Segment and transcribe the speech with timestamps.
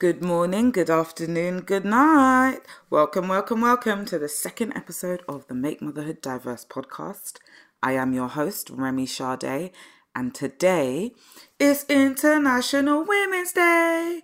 [0.00, 2.58] Good morning, good afternoon, good night.
[2.90, 7.38] Welcome, welcome, welcome to the second episode of the Make Motherhood Diverse podcast.
[7.80, 9.70] I am your host, Remy Sade,
[10.12, 11.12] and today
[11.60, 14.22] is International Women's Day.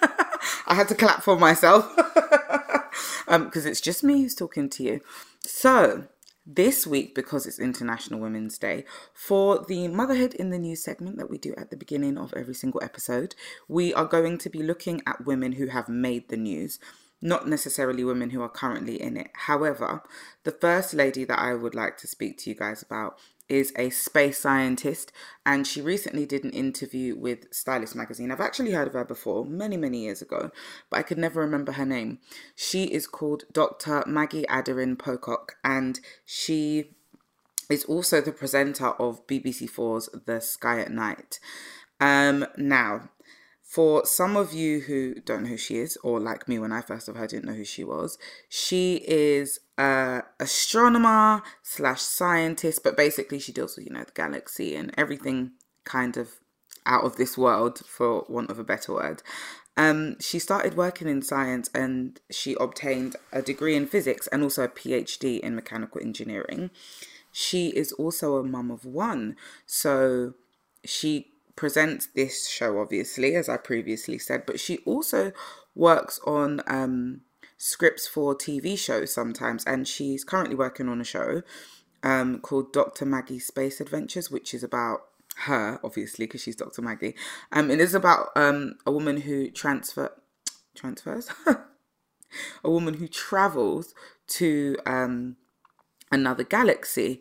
[0.68, 2.46] I had to clap for myself because
[3.26, 5.00] um, it's just me who's talking to you.
[5.40, 6.04] So,
[6.44, 8.84] this week, because it's International Women's Day,
[9.14, 12.54] for the Motherhood in the News segment that we do at the beginning of every
[12.54, 13.34] single episode,
[13.68, 16.78] we are going to be looking at women who have made the news,
[17.20, 19.30] not necessarily women who are currently in it.
[19.34, 20.02] However,
[20.42, 23.90] the first lady that I would like to speak to you guys about is a
[23.90, 25.12] space scientist
[25.44, 28.30] and she recently did an interview with Stylist magazine.
[28.30, 30.50] I've actually heard of her before, many, many years ago,
[30.90, 32.18] but I could never remember her name.
[32.54, 34.04] She is called Dr.
[34.06, 36.94] Maggie Aderin Pocock and she
[37.68, 41.38] is also the presenter of BBC4's The Sky at Night.
[42.00, 43.10] Um, now,
[43.62, 46.82] for some of you who don't know who she is, or like me when I
[46.82, 52.96] first of her didn't know who she was, she is a astronomer slash scientist, but
[52.96, 55.52] basically she deals with you know the galaxy and everything
[55.84, 56.28] kind of
[56.86, 59.22] out of this world, for want of a better word.
[59.76, 64.64] Um, she started working in science and she obtained a degree in physics and also
[64.64, 66.70] a PhD in mechanical engineering.
[67.32, 70.34] She is also a mum of one, so
[70.84, 75.32] she presents this show, obviously, as I previously said, but she also
[75.74, 77.22] works on um,
[77.62, 81.42] scripts for TV shows sometimes, and she's currently working on a show
[82.02, 83.06] um, called Dr.
[83.06, 85.02] Maggie's Space Adventures, which is about
[85.46, 86.82] her, obviously, because she's Dr.
[86.82, 87.14] Maggie.
[87.52, 90.12] Um, it is about um, a woman who transfer
[90.74, 91.30] transfers,
[92.64, 93.94] a woman who travels
[94.26, 95.36] to um,
[96.10, 97.20] another galaxy.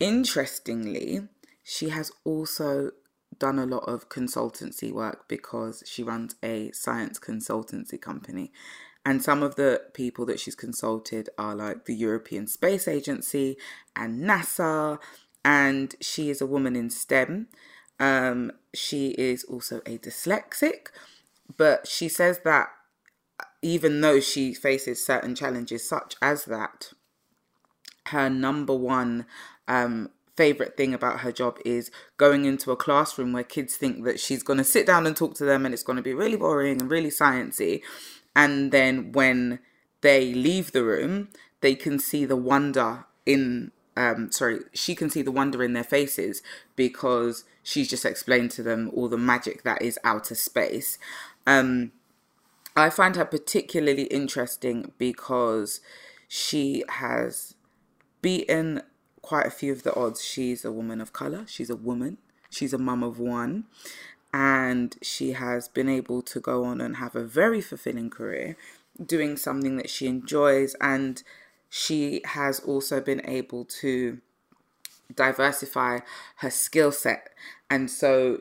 [0.00, 1.28] Interestingly,
[1.62, 2.90] she has also
[3.38, 8.52] done a lot of consultancy work because she runs a science consultancy company.
[9.04, 13.56] And some of the people that she's consulted are like the European Space Agency
[13.94, 14.98] and NASA.
[15.44, 17.48] And she is a woman in STEM.
[18.00, 20.86] Um, she is also a dyslexic,
[21.56, 22.68] but she says that
[23.62, 26.92] even though she faces certain challenges, such as that,
[28.08, 29.26] her number one
[29.68, 34.18] um, favorite thing about her job is going into a classroom where kids think that
[34.18, 36.36] she's going to sit down and talk to them and it's going to be really
[36.36, 37.80] boring and really sciencey
[38.34, 39.58] and then when
[40.00, 41.28] they leave the room
[41.60, 45.84] they can see the wonder in um sorry she can see the wonder in their
[45.84, 46.42] faces
[46.76, 50.98] because she's just explained to them all the magic that is outer space.
[51.46, 51.92] Um
[52.76, 55.80] i find her particularly interesting because
[56.26, 57.54] she has
[58.20, 58.82] beaten
[59.24, 60.22] quite a few of the odds.
[60.22, 62.18] She's a woman of color, she's a woman,
[62.50, 63.64] she's a mum of one,
[64.34, 68.56] and she has been able to go on and have a very fulfilling career
[69.06, 71.22] doing something that she enjoys and
[71.70, 74.18] she has also been able to
[75.14, 76.00] diversify
[76.38, 77.30] her skill set.
[77.70, 78.40] And so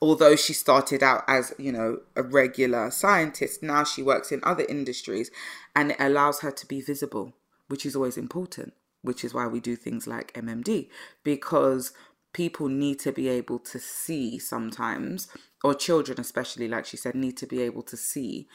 [0.00, 4.64] although she started out as you know a regular scientist now she works in other
[4.68, 5.30] industries
[5.74, 7.32] and it allows her to be visible
[7.66, 10.88] which is always important which is why we do things like MMD,
[11.24, 11.92] because
[12.32, 15.28] people need to be able to see sometimes,
[15.62, 18.48] or children especially, like she said, need to be able to see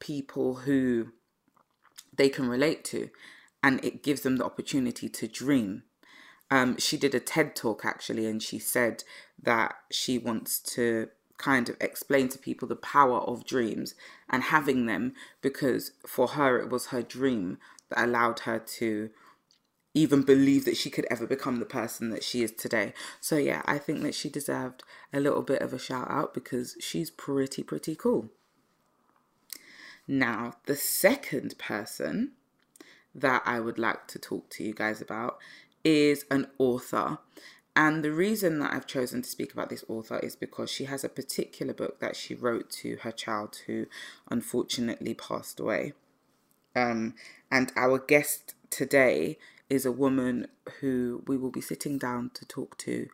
[0.00, 1.08] people who
[2.16, 3.10] they can relate to,
[3.62, 5.84] and it gives them the opportunity to dream.
[6.50, 9.04] Um, she did a TED talk actually, and she said
[9.42, 11.08] that she wants to
[11.38, 13.94] kind of explain to people the power of dreams
[14.30, 17.58] and having them because for her it was her dream
[17.88, 19.10] that allowed her to
[19.94, 22.94] even believe that she could ever become the person that she is today.
[23.20, 24.82] So yeah, I think that she deserved
[25.12, 28.30] a little bit of a shout out because she's pretty pretty cool.
[30.08, 32.32] Now, the second person
[33.14, 35.38] that I would like to talk to you guys about
[35.84, 37.18] is an author.
[37.74, 41.04] And the reason that I've chosen to speak about this author is because she has
[41.04, 43.86] a particular book that she wrote to her child who
[44.30, 45.94] unfortunately passed away.
[46.74, 47.14] Um,
[47.50, 49.38] and our guest today
[49.72, 50.46] is a woman
[50.80, 53.08] who we will be sitting down to talk to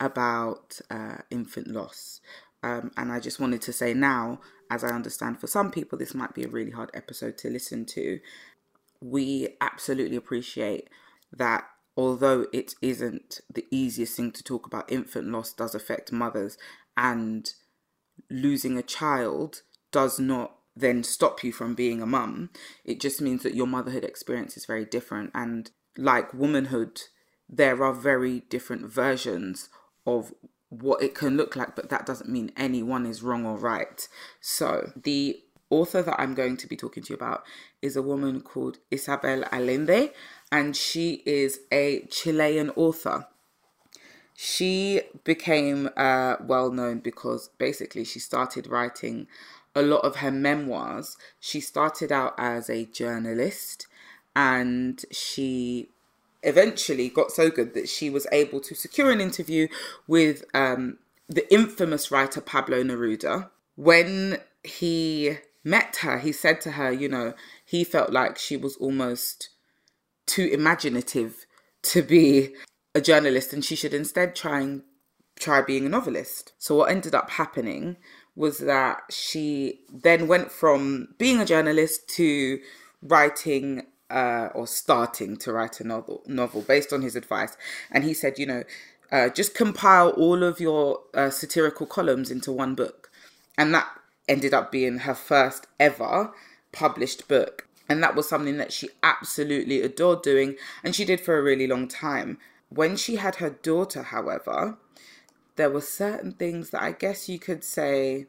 [0.00, 2.22] about uh, infant loss.
[2.62, 4.40] Um, and I just wanted to say now,
[4.70, 7.84] as I understand for some people, this might be a really hard episode to listen
[7.86, 8.20] to.
[9.02, 10.88] We absolutely appreciate
[11.30, 11.64] that
[11.94, 16.56] although it isn't the easiest thing to talk about, infant loss does affect mothers,
[16.96, 17.52] and
[18.30, 19.60] losing a child
[19.92, 22.48] does not then stop you from being a mum.
[22.82, 25.32] It just means that your motherhood experience is very different.
[25.34, 27.02] And like womanhood,
[27.48, 29.68] there are very different versions
[30.06, 30.32] of
[30.70, 34.08] what it can look like, but that doesn't mean anyone is wrong or right.
[34.40, 37.42] So, the author that I'm going to be talking to you about
[37.82, 40.12] is a woman called Isabel Allende,
[40.52, 43.26] and she is a Chilean author.
[44.34, 49.26] She became uh, well known because basically she started writing
[49.74, 51.16] a lot of her memoirs.
[51.40, 53.88] She started out as a journalist
[54.38, 55.88] and she
[56.44, 59.66] eventually got so good that she was able to secure an interview
[60.06, 60.98] with um,
[61.28, 63.50] the infamous writer Pablo Neruda.
[63.74, 68.76] When he met her, he said to her, you know, he felt like she was
[68.76, 69.48] almost
[70.26, 71.44] too imaginative
[71.82, 72.54] to be
[72.94, 74.82] a journalist and she should instead try and
[75.36, 76.52] try being a novelist.
[76.58, 77.96] So what ended up happening
[78.36, 82.60] was that she then went from being a journalist to
[83.02, 87.56] writing uh, or starting to write a novel novel based on his advice.
[87.90, 88.64] And he said, you know,
[89.10, 93.10] uh, just compile all of your uh, satirical columns into one book,
[93.56, 93.88] and that
[94.28, 96.32] ended up being her first ever
[96.72, 97.66] published book.
[97.88, 101.66] And that was something that she absolutely adored doing, and she did for a really
[101.66, 102.38] long time.
[102.68, 104.76] When she had her daughter, however,
[105.56, 108.26] there were certain things that I guess you could say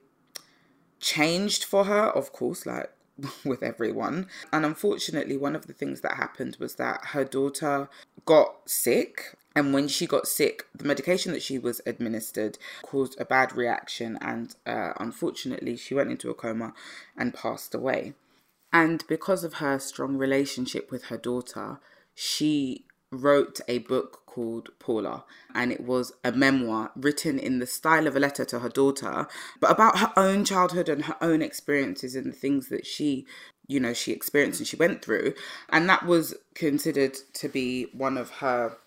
[1.02, 2.90] changed for her, of course, like
[3.46, 4.28] with everyone.
[4.52, 7.90] And unfortunately, one of the things that happened was that her daughter
[8.26, 9.36] got sick.
[9.56, 14.18] And when she got sick, the medication that she was administered caused a bad reaction.
[14.22, 16.74] And uh, unfortunately, she went into a coma
[17.18, 18.14] and passed away.
[18.72, 21.80] And because of her strong relationship with her daughter,
[22.14, 28.06] she wrote a book called Paula, and it was a memoir written in the style
[28.06, 29.28] of a letter to her daughter,
[29.60, 33.26] but about her own childhood and her own experiences and the things that she,
[33.68, 35.34] you know, she experienced and she went through.
[35.70, 38.78] And that was considered to be one of her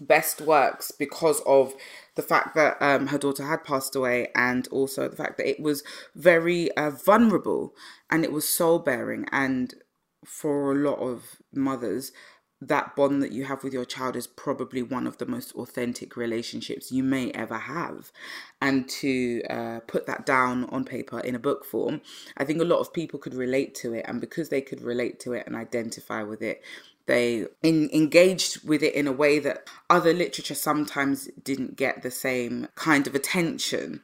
[0.00, 1.74] best works because of
[2.14, 5.60] the fact that um, her daughter had passed away and also the fact that it
[5.60, 5.82] was
[6.14, 7.74] very uh, vulnerable
[8.10, 9.74] and it was soul bearing and
[10.24, 12.12] for a lot of mothers
[12.60, 16.16] that bond that you have with your child is probably one of the most authentic
[16.16, 18.10] relationships you may ever have.
[18.62, 22.00] And to uh, put that down on paper in a book form,
[22.36, 24.06] I think a lot of people could relate to it.
[24.08, 26.62] And because they could relate to it and identify with it,
[27.06, 32.10] they in, engaged with it in a way that other literature sometimes didn't get the
[32.10, 34.02] same kind of attention.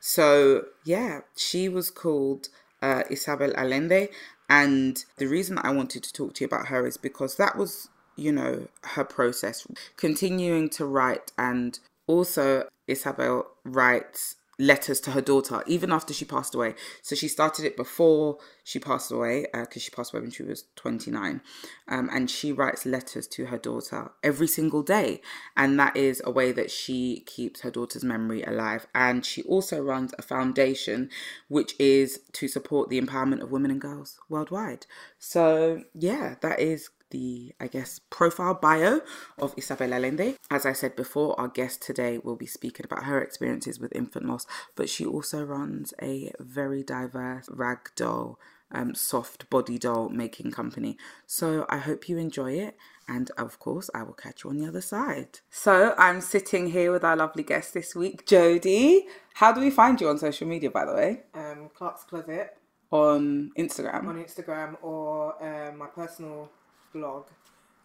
[0.00, 2.48] So, yeah, she was called
[2.82, 4.08] uh, Isabel Allende.
[4.50, 7.88] And the reason I wanted to talk to you about her is because that was,
[8.16, 9.64] you know, her process.
[9.96, 16.54] Continuing to write and also Isabel writes letters to her daughter even after she passed
[16.54, 16.74] away.
[17.02, 20.42] So she started it before she passed away because uh, she passed away when she
[20.42, 21.40] was 29.
[21.88, 25.22] Um, and she writes letters to her daughter every single day.
[25.56, 28.86] And that is a way that she keeps her daughter's memory alive.
[28.94, 31.10] And she also runs a foundation
[31.48, 34.86] which is to support the empowerment of women and girls worldwide.
[35.18, 39.00] So, yeah, that is the, I guess, profile bio
[39.38, 40.36] of Isabel Allende.
[40.50, 44.26] As I said before, our guest today will be speaking about her experiences with infant
[44.26, 48.36] loss, but she also runs a very diverse ragdoll,
[48.72, 50.96] um, soft body doll making company.
[51.26, 52.76] So I hope you enjoy it.
[53.08, 55.40] And of course, I will catch you on the other side.
[55.50, 59.06] So I'm sitting here with our lovely guest this week, Jodi.
[59.34, 61.22] How do we find you on social media, by the way?
[61.34, 62.56] Um, Clark's Closet.
[62.92, 64.06] On Instagram.
[64.06, 66.50] On Instagram or um, my personal
[66.92, 67.26] blog,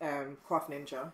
[0.01, 1.11] um, Craft Ninja.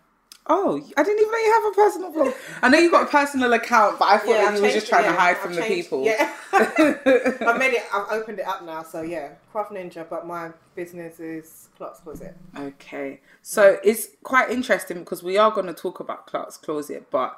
[0.48, 2.33] Oh, I didn't even know you have a personal blog.
[2.63, 4.88] I know you got a personal account, but I thought yeah, that you were just
[4.88, 5.13] trying it, yeah.
[5.13, 6.03] to hide from I've the changed, people.
[6.03, 7.83] Yeah, I've made it.
[7.93, 10.07] I've opened it up now, so yeah, Craft Ninja.
[10.10, 12.36] But my business is Clark's Closet.
[12.57, 17.38] Okay, so it's quite interesting because we are going to talk about Clark's Closet, but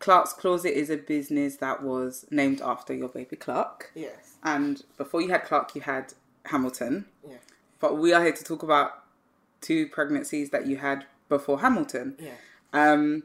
[0.00, 3.92] Clark's Closet is a business that was named after your baby Clark.
[3.94, 4.36] Yes.
[4.42, 6.14] And before you had Clark, you had
[6.46, 7.06] Hamilton.
[7.26, 7.36] Yeah.
[7.80, 9.04] But we are here to talk about
[9.60, 12.16] two pregnancies that you had before Hamilton.
[12.18, 12.32] Yeah.
[12.72, 13.24] Um,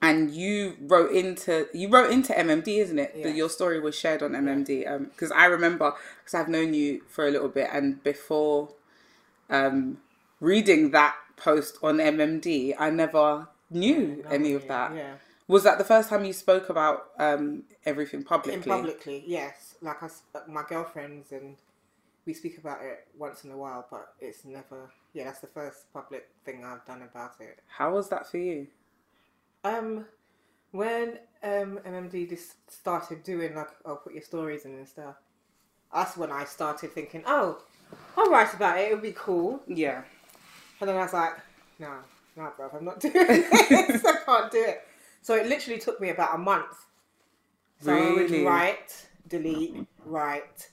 [0.00, 3.22] and you wrote into you wrote into MMD, isn't it?
[3.22, 5.10] That your story was shared on MMD.
[5.10, 8.68] Because um, I remember because I've known you for a little bit, and before
[9.50, 9.98] um,
[10.40, 14.94] reading that post on MMD, I never knew no, any of that.
[14.94, 15.14] Yeah.
[15.48, 18.54] Was that the first time you spoke about um, everything publicly?
[18.54, 19.74] In publicly, yes.
[19.80, 20.08] Like I,
[20.46, 21.56] my girlfriends and
[22.28, 24.90] we speak about it once in a while, but it's never.
[25.14, 27.58] Yeah, that's the first public thing I've done about it.
[27.66, 28.66] How was that for you?
[29.64, 30.04] Um,
[30.72, 35.16] when um MMD just started doing like, I'll put your stories in and stuff.
[35.92, 37.62] That's when I started thinking, oh,
[38.14, 38.90] I'll write about it.
[38.90, 39.60] It would be cool.
[39.66, 40.02] Yeah.
[40.80, 41.32] And then I was like,
[41.78, 41.94] no,
[42.36, 44.04] no, bro, I'm not doing this.
[44.04, 44.82] I can't do it.
[45.22, 46.76] So it literally took me about a month.
[47.80, 48.44] So I would Really?
[48.44, 50.68] write, delete, write,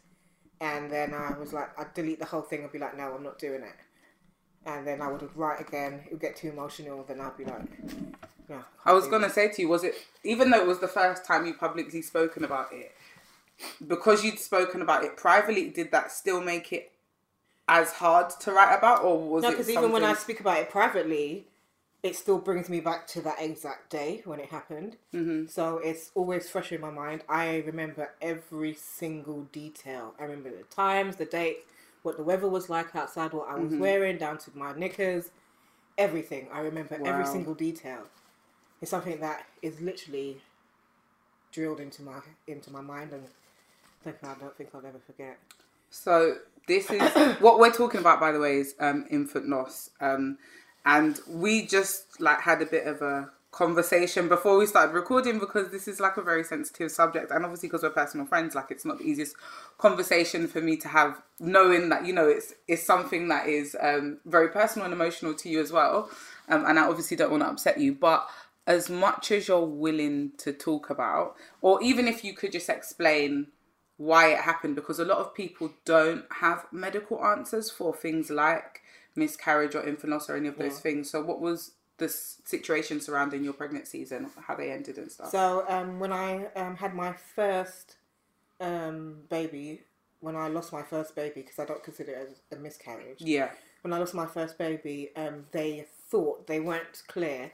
[0.61, 3.23] and then I was like, I'd delete the whole thing and be like, no, I'm
[3.23, 3.75] not doing it.
[4.65, 6.01] And then I would write again.
[6.05, 7.03] It would get too emotional.
[7.03, 7.67] Then I'd be like,
[8.49, 8.63] no.
[8.83, 11.45] I was gonna say to you, was it even though it was the first time
[11.45, 12.91] you publicly spoken about it,
[13.85, 16.91] because you'd spoken about it privately, did that still make it
[17.67, 19.53] as hard to write about, or was No, it?
[19.53, 21.47] because even when I speak about it privately,
[22.05, 24.95] it still brings me back to that exact day when it happened.
[25.11, 25.47] Mm-hmm.
[25.47, 27.23] So it's always fresh in my mind.
[27.27, 30.13] I remember every single detail.
[30.19, 31.65] I remember the times, the date,
[32.03, 33.79] what the weather was like outside, what I was Mm-hmm.
[33.79, 35.31] wearing, down to my knickers,
[35.97, 36.47] everything.
[36.53, 38.03] I remember every single detail.
[38.81, 40.37] It's something that is literally
[41.51, 43.23] drilled into my into my mind, and
[44.03, 45.39] something I don't think I'll ever forget.
[45.89, 46.35] So
[46.67, 47.01] this is
[47.39, 49.89] what we're talking about, by the way, is um, infant loss.
[49.99, 50.37] Um,
[50.85, 55.71] and we just like had a bit of a conversation before we started recording because
[55.71, 58.85] this is like a very sensitive subject, and obviously because we're personal friends, like it's
[58.85, 59.35] not the easiest
[59.77, 64.19] conversation for me to have, knowing that you know it's it's something that is um,
[64.25, 66.09] very personal and emotional to you as well.
[66.49, 68.27] Um, and I obviously don't want to upset you, but
[68.67, 73.47] as much as you're willing to talk about, or even if you could just explain
[73.97, 78.81] why it happened because a lot of people don't have medical answers for things like
[79.15, 81.09] miscarriage or infant loss or any of those things.
[81.09, 85.29] So, what was the situation surrounding your pregnancies and how they ended and stuff?
[85.29, 87.95] So um, when I um, had my first
[88.59, 89.83] um, baby,
[90.19, 93.19] when I lost my first baby, because I don't consider it as a miscarriage.
[93.19, 93.49] yeah.
[93.81, 97.51] When I lost my first baby, um, they thought they weren't clear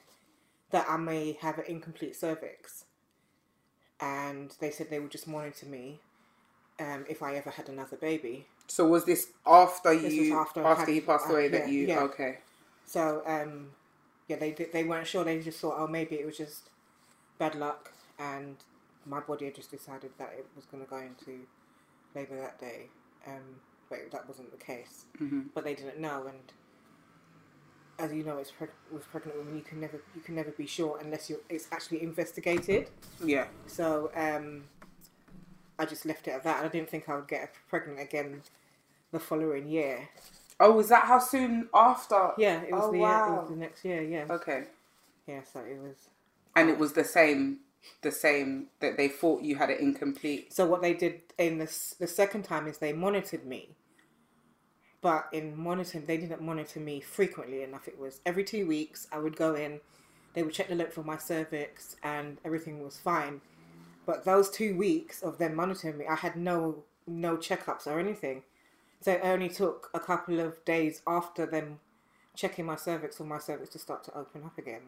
[0.70, 2.86] that I may have an incomplete cervix,
[4.00, 6.00] and they said they were just monitor me
[6.80, 8.48] um, if I ever had another baby.
[8.72, 11.74] So, was this after This you after after, had- he passed uh, away that yeah,
[11.74, 12.00] you yeah.
[12.04, 12.38] okay?
[12.86, 13.72] So um,
[14.30, 15.25] yeah, they they weren't sure.
[15.25, 16.70] They just thought, oh, maybe it was just
[17.38, 18.56] bad luck, and
[19.06, 21.42] my body had just decided that it was going to go into
[22.16, 22.88] labour that day.
[23.28, 23.60] Um,
[23.90, 25.04] but that wasn't the case.
[25.22, 25.42] Mm-hmm.
[25.54, 26.54] But they didn't know, and
[28.00, 30.66] as you know, it's preg- with pregnant women, you can never you can never be
[30.66, 32.90] sure unless you it's actually investigated.
[33.22, 33.48] Yeah.
[33.68, 34.63] So um,
[35.78, 36.63] I just left it at that.
[36.63, 38.44] I didn't think I would get pregnant again
[39.12, 40.10] the following year.
[40.60, 42.32] Oh, was that how soon after?
[42.38, 44.01] Yeah, it was Oh, the it was the next year.
[44.01, 44.65] Yeah, Okay.
[45.27, 45.41] yeah.
[45.44, 46.10] So it was.
[46.56, 47.60] And it was the same,
[48.01, 50.53] the same that they thought you had it incomplete.
[50.53, 51.65] So what they did in the
[52.00, 53.70] the second time is they monitored me.
[55.01, 57.88] But in monitoring, they didn't monitor me frequently enough.
[57.88, 59.82] It was every two weeks I would go in,
[60.34, 63.41] they would check the length of my cervix, and everything was fine.
[64.06, 68.44] But those two weeks of them monitoring me, I had no no checkups or anything.
[69.01, 71.79] So it only took a couple of days after them
[72.36, 74.81] checking my cervix for my cervix to start to open up again.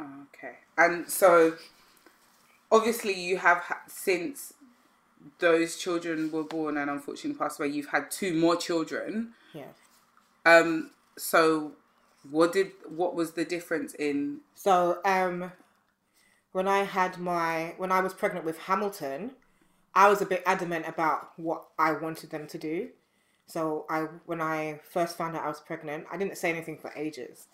[0.00, 0.54] Okay.
[0.78, 1.56] And so,
[2.70, 4.54] obviously, you have ha- since
[5.38, 7.68] those children were born and unfortunately passed away.
[7.68, 9.34] You've had two more children.
[9.52, 9.72] Yeah.
[10.46, 10.90] Um.
[11.18, 11.72] So,
[12.30, 14.40] what did what was the difference in?
[14.54, 15.52] So, um,
[16.52, 19.32] when I had my when I was pregnant with Hamilton,
[19.94, 22.88] I was a bit adamant about what I wanted them to do.
[23.46, 26.92] So I when I first found out I was pregnant, I didn't say anything for
[26.96, 27.48] ages.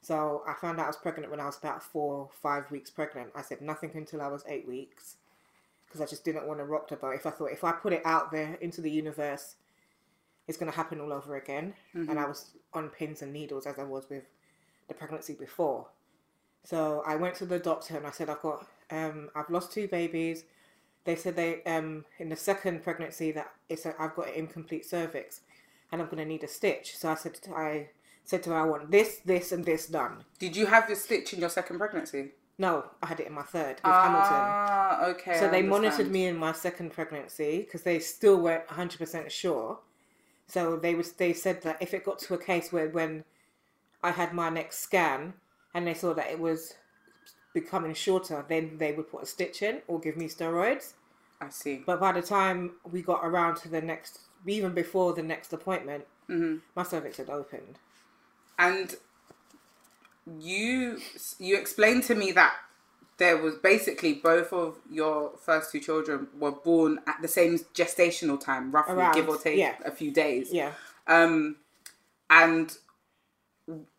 [0.00, 3.30] So I found out I was pregnant when I was about four, five weeks pregnant.
[3.34, 5.16] I said nothing until I was eight weeks
[5.86, 7.14] because I just didn't want to rock the boat.
[7.16, 9.56] If I thought if I put it out there into the universe,
[10.48, 11.74] it's going to happen all over again.
[12.08, 14.24] And I was on pins and needles as I was with
[14.88, 15.86] the pregnancy before.
[16.64, 19.88] So I went to the doctor and I said I've got um I've lost two
[19.88, 20.44] babies.
[21.06, 24.84] They said they um in the second pregnancy that it's a, I've got an incomplete
[24.84, 25.40] cervix
[25.90, 26.96] and I'm gonna need a stitch.
[26.96, 27.88] So I said to, I
[28.24, 30.24] said to her I want this, this, and this done.
[30.38, 32.32] Did you have your stitch in your second pregnancy?
[32.58, 34.32] No, I had it in my third with Hamilton.
[34.32, 35.38] Ah, okay.
[35.38, 39.78] So they monitored me in my second pregnancy because they still weren't 100% sure.
[40.48, 43.24] So they was they said that if it got to a case where when
[44.02, 45.34] I had my next scan
[45.74, 46.74] and they saw that it was
[47.52, 50.94] becoming shorter, then they would put a stitch in or give me steroids.
[51.40, 51.82] I see.
[51.84, 56.06] But by the time we got around to the next, even before the next appointment,
[56.28, 57.78] my cervix had opened.
[58.58, 58.94] And
[60.40, 60.98] you
[61.38, 62.54] you explained to me that
[63.18, 68.38] there was basically both of your first two children were born at the same gestational
[68.38, 69.74] time, roughly Around, give or take yeah.
[69.84, 70.52] a few days.
[70.52, 70.72] Yeah.
[71.06, 71.56] Um,
[72.28, 72.76] and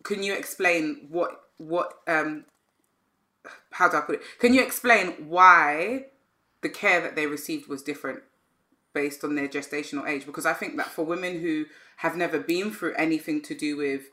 [0.04, 2.46] can you explain what what um
[3.72, 4.22] how do I put it?
[4.40, 6.08] Can you explain why
[6.68, 8.20] the care that they received was different
[8.94, 10.26] based on their gestational age?
[10.26, 11.66] Because I think that for women who
[11.98, 14.04] have never been through anything to do with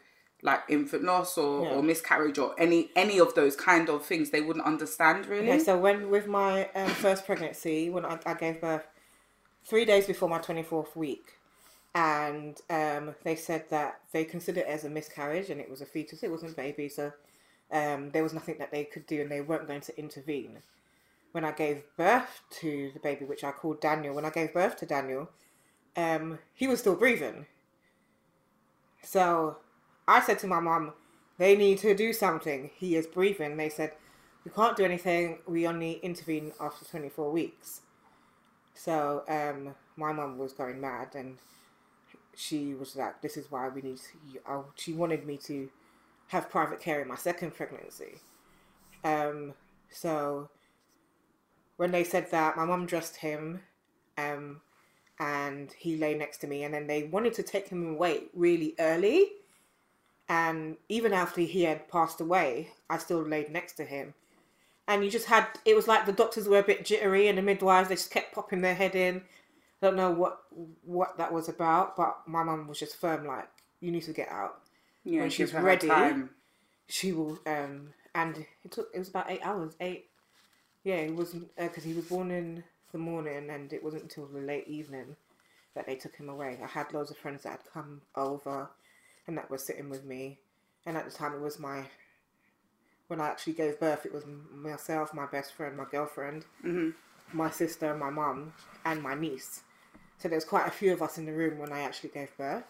[0.43, 1.75] like infant loss or, Yeah.
[1.75, 5.51] or miscarriage or any any of those kind of things, they wouldn't understand really.
[5.51, 8.87] Okay, so when with my um, first pregnancy, when I, I gave birth,
[9.71, 11.27] three days before my twenty fourth week,
[11.95, 15.87] and um, they said that they considered it as a miscarriage and it was a
[15.87, 16.23] fetus.
[16.23, 17.05] It wasn't a baby, so
[17.71, 20.59] um, there was nothing that they could do, and they weren't going to intervene.
[21.35, 24.76] When I gave birth to the baby, which I called Daniel, when I gave birth
[24.76, 25.29] to Daniel,
[25.97, 27.47] um, he was still breathing.
[29.03, 29.57] So
[30.07, 30.93] I said to my mum,
[31.38, 32.71] they need to do something.
[32.76, 33.57] He is breathing.
[33.57, 33.95] They said,
[34.45, 35.38] we can't do anything.
[35.49, 37.81] We only intervene after 24 weeks.
[38.75, 41.38] So um, my mum was going mad and
[42.37, 45.69] she was like, this is why we need to, I, she wanted me to
[46.29, 48.19] have private care in my second pregnancy.
[49.03, 49.55] Um,
[49.91, 50.49] so
[51.85, 53.61] when they said that, my mum dressed him
[54.17, 54.62] um,
[55.21, 58.75] and he lay next to me and then they wanted to take him away really
[58.79, 59.33] early.
[60.26, 64.14] And even after he had passed away i still laid next to him.
[64.88, 67.43] And you just had it was like the doctors were a bit jittery and the
[67.43, 69.17] midwives they just kept popping their head in.
[69.83, 70.38] I don't know what
[70.87, 73.50] what that was about but my mum was just firm like
[73.81, 74.62] you need to get out.
[75.05, 75.91] Yeah, when she's ready,
[76.87, 80.07] she will um and it took it was about eight hours eight
[80.85, 82.62] yeah it wasn't because he was born in
[82.93, 85.17] the morning and it wasn't until the late evening
[85.75, 88.69] that they took him away i had loads of friends that had come over
[89.26, 90.38] and that were sitting with me
[90.87, 91.85] and at the time it was my
[93.09, 96.45] when i actually gave birth it was myself my best friend my girlfriend
[97.33, 98.53] my sister my mum
[98.85, 99.62] and my niece
[100.19, 102.64] so there's quite a few of us in the room when i actually gave birth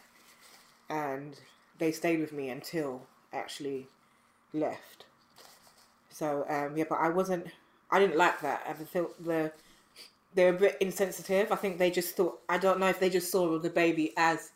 [0.89, 1.39] and
[1.79, 3.03] they stayed with me until
[3.33, 3.89] I actually
[4.53, 5.05] left.
[6.11, 7.47] So um, yeah, but I wasn't.
[7.95, 8.67] I didn't like that.
[8.69, 9.53] I felt the
[10.35, 11.53] they were a bit insensitive.
[11.53, 12.41] I think they just thought.
[12.49, 14.51] I don't know if they just saw the baby as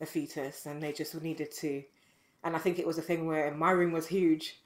[0.00, 1.82] a fetus and they just needed to.
[2.44, 4.60] And I think it was a thing where my room was huge,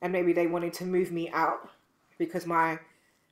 [0.00, 1.68] and maybe they wanted to move me out
[2.16, 2.78] because my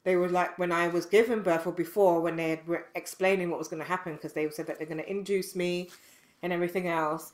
[0.04, 3.58] they were like when I was given birth or before when they were explaining what
[3.58, 5.88] was going to happen because they said that they're going to induce me
[6.42, 7.32] and everything else.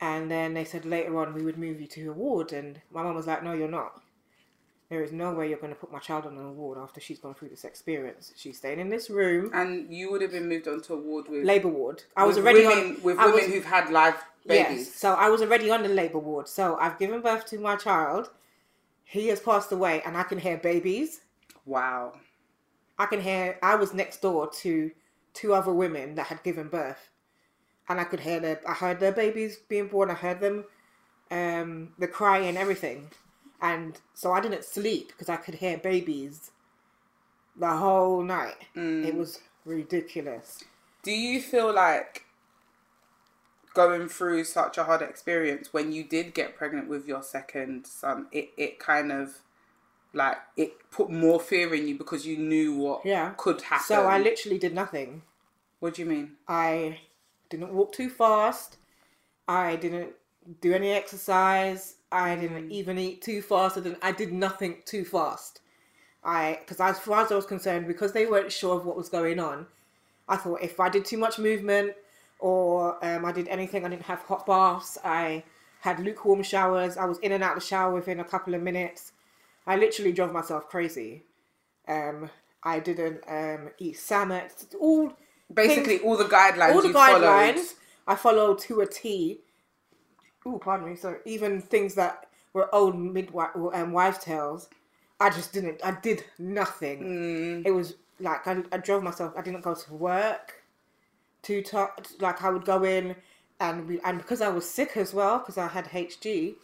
[0.00, 3.02] And then they said later on we would move you to a ward, and my
[3.02, 4.00] mum was like, "No, you're not.
[4.88, 7.18] There is no way you're going to put my child on a ward after she's
[7.18, 8.32] gone through this experience.
[8.36, 11.44] She's staying in this room, And you would have been moved onto a ward with
[11.44, 12.04] labour ward.
[12.16, 14.14] I was already women, on with I women was- who've had live
[14.46, 14.86] babies.
[14.86, 16.46] Yes, so I was already on the labour ward.
[16.48, 18.30] So I've given birth to my child.
[19.02, 21.22] He has passed away, and I can hear babies.
[21.64, 22.12] Wow.
[22.98, 23.58] I can hear.
[23.62, 24.92] I was next door to
[25.34, 27.10] two other women that had given birth,
[27.88, 28.60] and I could hear their.
[28.66, 30.10] I heard their babies being born.
[30.10, 30.64] I heard them,
[31.30, 33.10] um, the crying and everything,
[33.60, 36.50] and so I didn't sleep because I could hear babies.
[37.58, 39.14] The whole night, it mm.
[39.14, 40.62] was ridiculous.
[41.02, 42.24] Do you feel like
[43.76, 48.26] going through such a hard experience when you did get pregnant with your second son,
[48.32, 49.40] it, it kind of
[50.14, 53.34] like it put more fear in you because you knew what Yeah.
[53.36, 53.84] could happen.
[53.86, 55.22] So I literally did nothing.
[55.78, 56.36] what do you mean?
[56.48, 57.00] I
[57.50, 58.78] didn't walk too fast.
[59.46, 60.14] I didn't
[60.62, 61.95] do any exercise.
[62.10, 63.76] I didn't even eat too fast.
[63.76, 65.60] I, didn't, I did nothing too fast.
[66.24, 69.08] I because as far as I was concerned, because they weren't sure of what was
[69.08, 69.66] going on,
[70.28, 71.94] I thought if I did too much movement
[72.38, 74.98] or um, I did anything, I didn't have hot baths.
[75.04, 75.44] I
[75.80, 76.96] had lukewarm showers.
[76.96, 79.12] I was in and out of the shower within a couple of minutes.
[79.66, 81.22] I literally drove myself crazy.
[81.88, 82.30] Um,
[82.62, 84.42] I didn't um, eat salmon.
[84.80, 85.12] All
[85.52, 86.74] Basically, all the guidelines.
[86.74, 87.66] all the guidelines Followed.
[88.08, 89.38] I followed to a T.
[90.46, 90.96] Oh, pardon me.
[90.96, 94.68] So even things that were old midwife and wives' tales,
[95.20, 95.80] I just didn't.
[95.84, 97.02] I did nothing.
[97.02, 97.66] Mm.
[97.66, 99.34] It was like I, I drove myself.
[99.36, 100.62] I didn't go to work.
[101.42, 101.90] Too tough.
[102.20, 103.16] Like I would go in,
[103.60, 106.54] and we, and because I was sick as well, because I had HG,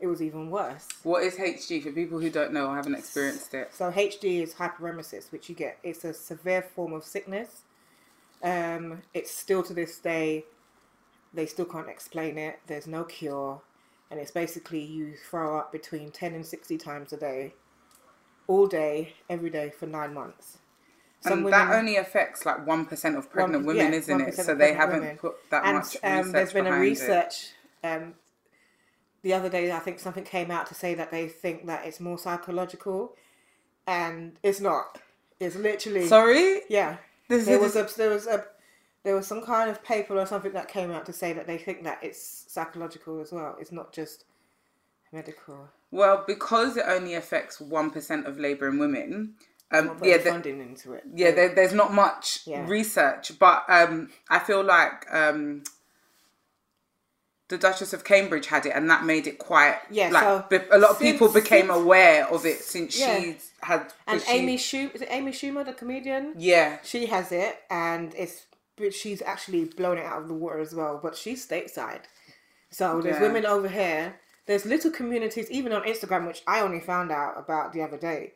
[0.00, 0.86] it was even worse.
[1.02, 3.74] What is HG for people who don't know or haven't experienced it?
[3.74, 5.78] So HG is hyperemesis, which you get.
[5.82, 7.62] It's a severe form of sickness.
[8.42, 10.44] Um, it's still to this day,
[11.34, 12.60] they still can't explain it.
[12.66, 13.60] There's no cure,
[14.10, 17.54] and it's basically you throw up between ten and sixty times a day,
[18.46, 20.58] all day, every day for nine months.
[21.24, 24.34] and that only affects like one percent of pregnant One- women, yeah, isn't it?
[24.34, 25.16] So they haven't women.
[25.18, 27.50] put that and much um, there's been a research.
[27.82, 28.14] Um,
[29.22, 31.98] the other day, I think something came out to say that they think that it's
[31.98, 33.16] more psychological,
[33.86, 35.00] and it's not.
[35.40, 36.98] It's literally Sorry, yeah.
[37.28, 38.44] This there was a there was a
[39.04, 41.58] there was some kind of paper or something that came out to say that they
[41.58, 43.56] think that it's psychological as well.
[43.60, 44.24] It's not just
[45.12, 45.68] medical.
[45.90, 49.34] Well, because it only affects one percent of labour labouring women.
[49.70, 51.02] Um, yeah, the- funding into it.
[51.14, 52.64] yeah, there, there's not much Yeah.
[52.68, 55.64] research, but um, I feel like um,
[57.48, 60.56] the Duchess of Cambridge had it, and that made it quite Yeah, Like so be-
[60.70, 63.18] a lot of since- people became since- aware of it since Yeah.
[63.20, 63.92] she's had.
[64.06, 66.34] And she- Amy Schumer, is it Amy Schumer, the comedian?
[66.36, 70.58] yeah, She has it, and it's but she's actually blown it out of the water
[70.60, 70.98] as well.
[71.02, 72.02] But she's stateside,
[72.70, 73.22] so there's Yeah.
[73.22, 74.20] women over here.
[74.46, 78.34] There's little communities, even on Instagram, which I only found out about the other day,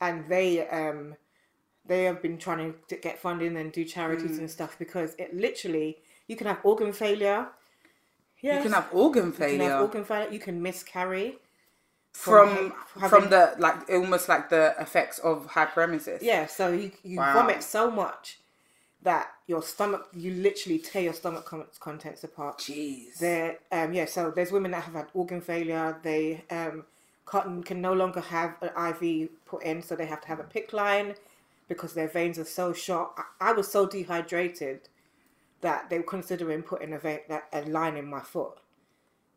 [0.00, 1.16] and they um
[1.84, 4.40] they have been trying to get funding and do charities Mm.
[4.40, 7.48] and stuff because it literally you can have organ failure.
[8.40, 8.56] Yes.
[8.64, 9.52] you can have organ failure.
[9.54, 10.30] You can have organ failure.
[10.32, 11.38] You can miscarry.
[12.12, 16.18] from from from the like almost like the effects of hyperemesis.
[16.20, 17.32] Yeah, so you you Wow.
[17.34, 18.38] vomit so much
[19.02, 22.58] that your stomach you literally tear your stomach contents apart.
[22.58, 23.18] Jeez.
[23.18, 24.06] There, um, yeah.
[24.06, 25.98] So there's women that have had organ failure.
[26.02, 26.84] They um,
[27.26, 30.44] can can no longer have an IV put in, so they have to have a
[30.44, 31.14] PICC line
[31.68, 33.12] because their veins are so short.
[33.16, 34.88] I, I was so dehydrated
[35.62, 38.58] that they were considering putting a vein, that a line in my foot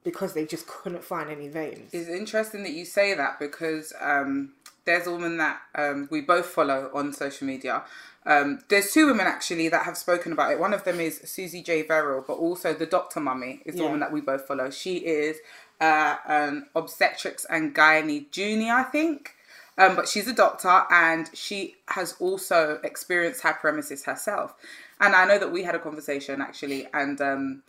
[0.04, 1.93] because they just couldn't find any veins.
[1.93, 4.54] It's interesting that you say that because um,
[4.86, 7.84] there's a woman that um, we both follow on social media.
[8.26, 10.60] Um, there's two women actually that have spoken about it.
[10.60, 11.84] One of them is Susie J.
[11.84, 13.86] Verrill, but also the Doctor Mummy is the Yeah.
[13.86, 14.69] woman that we both follow.
[14.71, 15.38] She is
[15.82, 19.36] uh, an obstetrics and gynae junior, I think.
[19.78, 24.56] Um, but she's a doctor and she has also experienced hyperemesis herself.
[25.02, 27.63] And I know that we had a conversation actually, and um,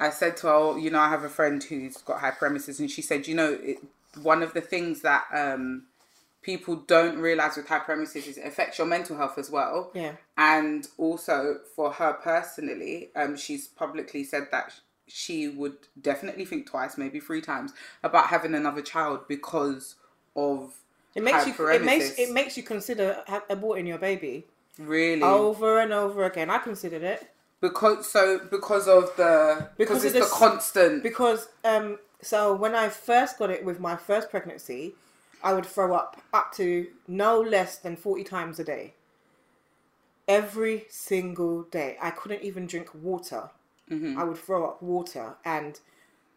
[0.00, 2.90] I said to her, "Oh, you know, I have a friend who's got hyperemesis, and
[2.90, 3.78] she said, you know, it,
[4.20, 5.84] one of the things that um,
[6.46, 9.90] people don't realize with hyperemesis is it affects your mental health as well.
[9.94, 10.12] Yeah.
[10.38, 14.72] And also for her personally, um, she's publicly said that
[15.08, 17.72] she would definitely think twice, maybe three times,
[18.04, 19.96] about having another child because
[20.36, 20.76] of
[21.16, 24.46] It makes you it makes it makes you consider aborting your baby
[24.78, 26.48] really over and over again.
[26.48, 27.28] I considered it
[27.60, 32.74] because so because of the because, Because it's the this- constant because um so when
[32.76, 34.94] I first got it with my first pregnancy,
[35.42, 38.94] I would throw up up to no less than forty times a day.
[40.28, 43.50] Every single day, I couldn't even drink water.
[43.90, 44.18] Mm-hmm.
[44.18, 45.78] I would throw up water, and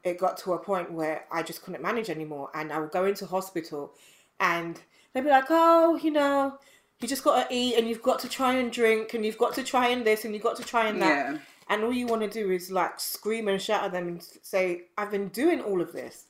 [0.03, 2.51] it got to a point where I just couldn't manage anymore.
[2.53, 3.91] And I would go into hospital,
[4.39, 4.79] and
[5.13, 6.59] they'd be like, "Oh, you know,
[6.99, 9.55] you just got to eat, and you've got to try and drink, and you've got
[9.55, 11.37] to try and this, and you've got to try and that." Yeah.
[11.69, 14.83] And all you want to do is like scream and shout at them and say,
[14.97, 16.25] "I've been doing all of this,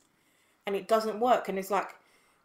[0.66, 1.94] and it doesn't work." And it's like,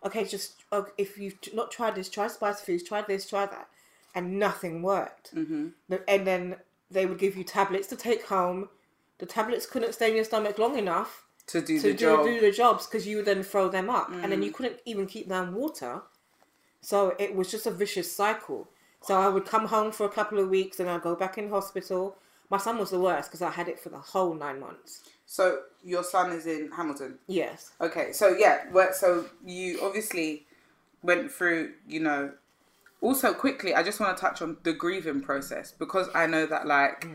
[0.05, 0.63] okay, just
[0.97, 3.67] if you've not tried this, try spicy foods, try this, try that,
[4.13, 5.35] and nothing worked.
[5.35, 5.69] Mm-hmm.
[6.07, 6.57] And then
[6.91, 8.69] they would give you tablets to take home.
[9.17, 12.19] The tablets couldn't stay in your stomach long enough to do to the do, job.
[12.19, 12.25] Mm.
[12.25, 15.07] do the jobs because you would then throw them up, and then you couldn't even
[15.07, 16.01] keep down water.
[16.81, 18.69] So it was just a vicious cycle.
[19.01, 21.49] So I would come home for a couple of weeks, and I'd go back in
[21.49, 22.17] hospital.
[22.49, 25.01] My son was the worst because I had it for the whole nine months.
[25.25, 27.19] So your son is in Hamilton.
[27.27, 27.71] Yes.
[27.81, 30.45] Okay, so yeah, well, so you obviously
[31.01, 32.31] went through, you know.
[33.01, 36.65] Also, quickly, I just want to touch on the grieving process because I know that
[36.65, 37.07] like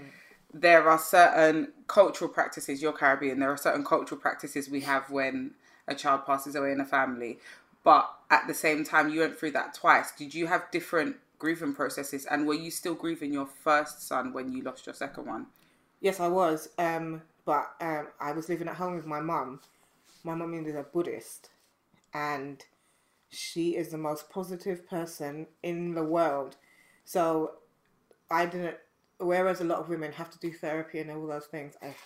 [0.53, 2.83] there are certain cultural practices.
[2.83, 3.41] You're Caribbean.
[3.41, 5.53] There are certain cultural practices we have when
[5.89, 7.39] a child passes away in a family,
[7.83, 10.13] but at the same time, you went through that twice.
[10.13, 14.53] Did you have different grieving processes, and were you still grieving your first son when
[14.53, 15.47] you lost your second one?
[16.01, 16.69] Yes, I was.
[16.79, 19.59] Um, but um, I was living at home with my mum.
[20.23, 21.51] My mum is a Buddhist,
[22.15, 22.65] and
[23.29, 26.55] she is the most positive person in the world.
[27.05, 27.55] So
[28.31, 28.77] I didn't.
[29.19, 31.97] Whereas a lot of women have to do therapy and all those things, I,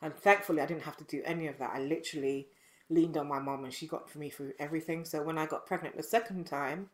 [0.00, 1.72] and thankfully I didn't have to do any of that.
[1.74, 2.48] I literally
[2.88, 5.04] leaned on my mum, and she got me through everything.
[5.04, 6.88] So when I got pregnant the second time,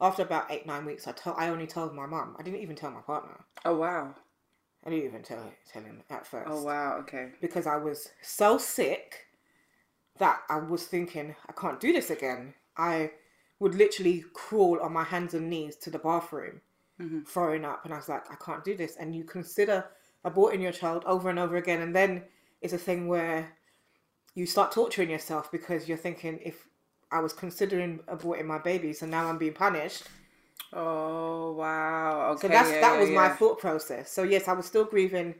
[0.00, 2.34] after about eight nine weeks, I told I only told my mum.
[2.38, 3.44] I didn't even tell my partner.
[3.66, 4.14] Oh wow!
[4.84, 6.98] I didn't even tell tell him at first Oh wow!
[7.00, 7.30] Okay.
[7.40, 9.26] because I was so sick
[10.18, 12.54] that I was thinking I can't do this again.
[12.76, 13.12] I
[13.58, 16.60] would literally crawl on my hands and knees to the bathroom,
[17.00, 17.20] mm-hmm.
[17.22, 18.96] throwing up, and I was like, I can't do this.
[18.96, 19.86] And you consider
[20.24, 22.24] aborting your child over and over again, and then
[22.60, 23.52] it's a thing where
[24.34, 26.66] you start torturing yourself because you're thinking if
[27.10, 30.04] I was considering aborting my baby, so now I'm being punished.
[30.74, 32.30] Oh wow!
[32.32, 32.42] Okay.
[32.42, 34.10] So that's yeah, that yeah, was my thought process.
[34.10, 35.36] So yes, I was still grieving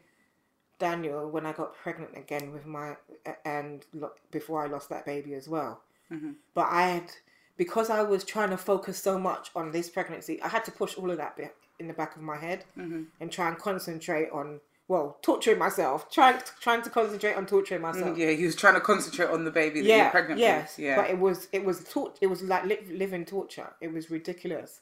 [0.79, 2.97] Daniel when I got pregnant again with my
[3.45, 5.81] and lo- before I lost that baby as well.
[6.13, 6.33] Mm-hmm.
[6.55, 7.11] But I had
[7.57, 10.97] because I was trying to focus so much on this pregnancy, I had to push
[10.97, 13.03] all of that bit in the back of my head Mm-hmm.
[13.21, 18.19] and try and concentrate on well torturing myself, trying trying to concentrate on torturing myself.
[18.19, 20.85] Yeah, he was trying to concentrate on the baby that Yeah, you're pregnant yes, with.
[20.85, 20.97] Yeah.
[20.97, 23.71] but it was it was tor- it was like li- living torture.
[23.81, 24.81] It was ridiculous,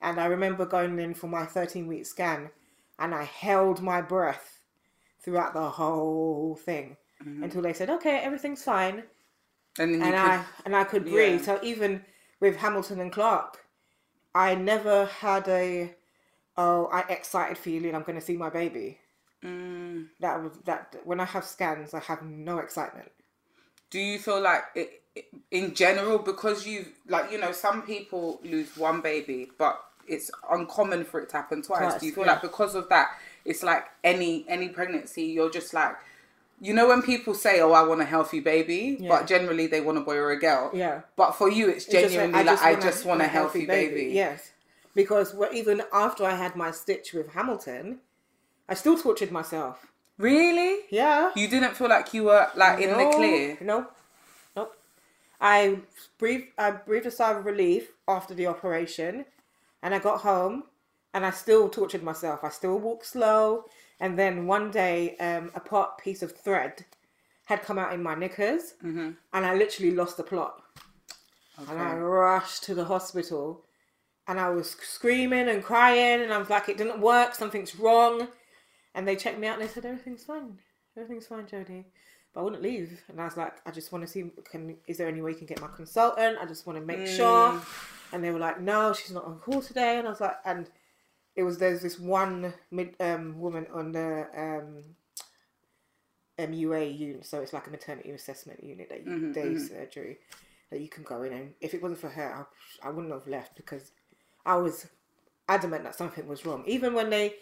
[0.00, 2.50] and I remember going in for my thirteen week scan,
[2.98, 4.60] and I held my breath
[5.20, 6.96] throughout the whole thing.
[7.42, 9.02] until they said, "Okay, everything's fine,"
[9.78, 11.40] And and could, I and I could breathe.
[11.40, 11.46] Yeah.
[11.46, 12.04] So even
[12.40, 13.64] with Hamilton and Clark,
[14.34, 15.94] I never had a
[16.58, 17.94] oh I excited feeling.
[17.94, 19.00] I'm going to see my baby.
[19.42, 20.08] Mm.
[20.20, 20.94] That was that.
[21.04, 23.10] When I have scans, I have no excitement.
[23.90, 25.02] do you feel like it-
[25.50, 31.04] in general because you like you know some people lose one baby but it's uncommon
[31.04, 32.32] for it to happen twice, Twice, do you feel yeah.
[32.32, 33.08] like because of that
[33.44, 35.96] it's like any any pregnancy you're just like
[36.60, 39.08] you know when people say oh i want a healthy baby Yeah.
[39.08, 41.02] but generally they want a boy or a girl Yeah.
[41.16, 44.52] but for you it's It's just genuinely like i just want a healthy, baby, Yes,
[44.94, 47.98] because wh- even after I had my stitch with Hamilton,
[48.68, 49.86] I still tortured myself.
[50.18, 51.30] really Yeah.
[51.36, 53.86] you didn't feel like you were like in the clear No.
[55.40, 55.80] I
[56.18, 56.48] breathed.
[56.58, 59.24] I breathed a sigh of relief after the operation,
[59.82, 60.64] and I got home,
[61.14, 62.40] and I still tortured myself.
[62.42, 63.64] I still walked slow,
[64.00, 66.84] and then one day, um, a part piece of thread
[67.46, 69.10] had come out in my knickers, Mm-hmm.
[69.32, 70.62] and I literally lost the plot.
[71.58, 73.64] And I rushed to the hospital,
[74.28, 77.34] and I was screaming and crying, and I was like, "It didn't work.
[77.34, 78.28] Something's wrong."
[78.94, 80.58] And they checked me out, and they said, "Everything's fine.
[80.96, 81.84] Everything's fine, Jodi."
[82.36, 84.30] But I wouldn't leave, and I was like, "I just want to see.
[84.44, 86.36] Can is there any way you can get my consultant?
[86.38, 87.62] I just want to make sure."
[88.12, 90.68] And they were like, "No, she's not on call today." And I was like, and
[91.34, 94.82] it was there's this one mid um woman on the um
[96.38, 100.18] MUA unit, so it's like a maternity assessment unit that you day surgery
[100.68, 102.46] that you can go in and if it wasn't for her,
[102.82, 103.92] I, I wouldn't have left because
[104.44, 104.88] I was
[105.48, 106.64] adamant that something was wrong.
[106.66, 107.36] Even when they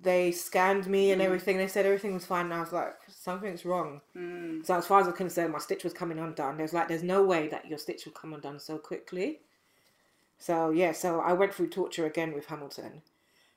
[0.00, 1.24] they scanned me and mm.
[1.24, 2.46] everything, they said everything was fine.
[2.46, 4.00] And I was like, something's wrong.
[4.16, 4.64] Mm.
[4.64, 6.56] So as far as I'm concerned, my stitch was coming undone.
[6.56, 9.40] There's like, there's no way that your stitch will come undone so quickly.
[10.38, 13.02] So yeah, so I went through torture again with Hamilton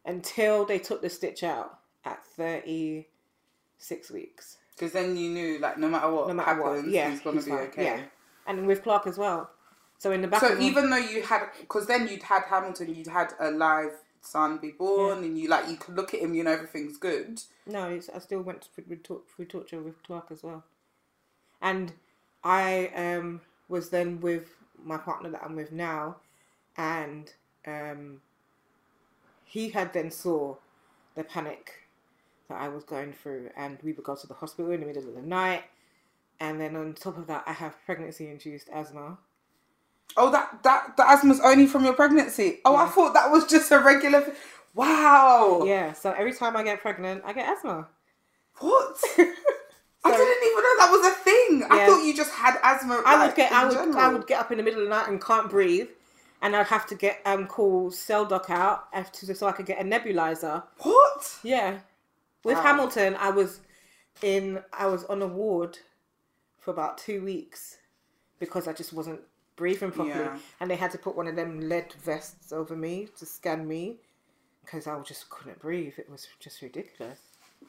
[0.05, 4.57] until they took the stitch out at 36 weeks.
[4.75, 7.37] because then you knew like no matter what No matter happens what, yeah, he's gonna
[7.37, 8.01] he's be fine, okay Yeah,
[8.45, 9.49] and with Clark as well.
[9.97, 13.07] So in the back So even though you had, because then you'd had Hamilton, you'd
[13.07, 13.93] had a live
[14.25, 17.41] son be born, and you like you can look at him, you know everything's good.
[17.65, 18.97] No, it's, I still went through,
[19.35, 20.63] through torture with Clark as well.
[21.61, 21.93] And
[22.43, 24.49] I um, was then with
[24.83, 26.17] my partner that I'm with now,
[26.77, 27.31] and
[27.65, 28.21] um,
[29.45, 30.55] he had then saw
[31.15, 31.73] the panic
[32.49, 35.07] that I was going through, and we would go to the hospital in the middle
[35.07, 35.63] of the night.
[36.39, 39.17] And then on top of that, I have pregnancy-induced asthma.
[40.17, 42.59] Oh, that that the asthma's only from your pregnancy.
[42.65, 44.33] Oh, I thought that was just a regular.
[44.73, 45.63] Wow.
[45.65, 47.87] Yeah, so every time I get pregnant, I get asthma.
[48.59, 48.97] What?
[50.05, 51.63] I didn't even know that was a thing.
[51.69, 53.01] I thought you just had asthma.
[53.05, 53.99] I like, would get I would general.
[53.99, 55.87] I would get up in the middle of the night and can't breathe,
[56.41, 59.83] and I'd have to get um call SELDOC out after, so I could get a
[59.83, 60.63] nebulizer.
[60.79, 61.39] What?
[61.43, 61.79] Yeah,
[62.43, 62.63] with Wow.
[62.63, 63.61] Hamilton, I was
[64.21, 65.79] in I was on a ward
[66.59, 67.77] for about two weeks
[68.39, 69.21] because I just wasn't
[69.55, 70.37] breathing properly, Yeah.
[70.59, 73.97] and they had to put one of them lead vests over me to scan me
[74.63, 75.93] because I just couldn't breathe.
[75.97, 77.19] It was just ridiculous.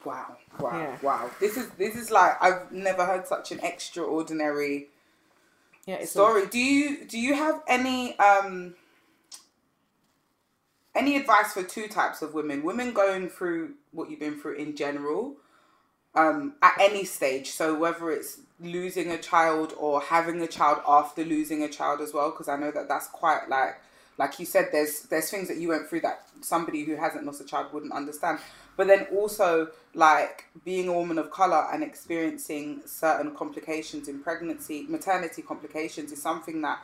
[0.05, 0.37] Wow.
[0.59, 0.77] Wow.
[0.77, 0.97] Yeah.
[1.01, 1.31] Wow.
[1.39, 4.89] This is this is like I've never heard such an extraordinary
[5.85, 6.45] Yeah, it's a- story.
[6.47, 8.75] Do you do you have any um
[10.95, 12.63] any advice for two types of women?
[12.63, 15.35] Women going through what you've been through in general,
[16.17, 17.51] um, at any stage.
[17.51, 22.13] So whether it's losing a child or having a child after losing a child as
[22.13, 23.79] well, because I know that that's quite like
[24.17, 24.69] like you said.
[24.71, 27.93] There's there's things that you went through that somebody who hasn't lost a child wouldn't
[27.93, 28.39] understand.
[28.75, 34.85] But then also like being a woman of color and experiencing certain complications in pregnancy,
[34.87, 36.79] maternity complications is something that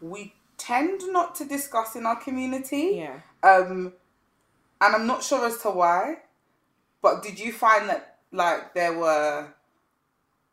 [0.00, 2.92] we tend not to discuss in our community.
[2.96, 3.20] yeah.
[3.42, 3.94] Um,
[4.82, 6.16] and I'm not sure as to why,
[7.02, 9.48] but did you find that like there were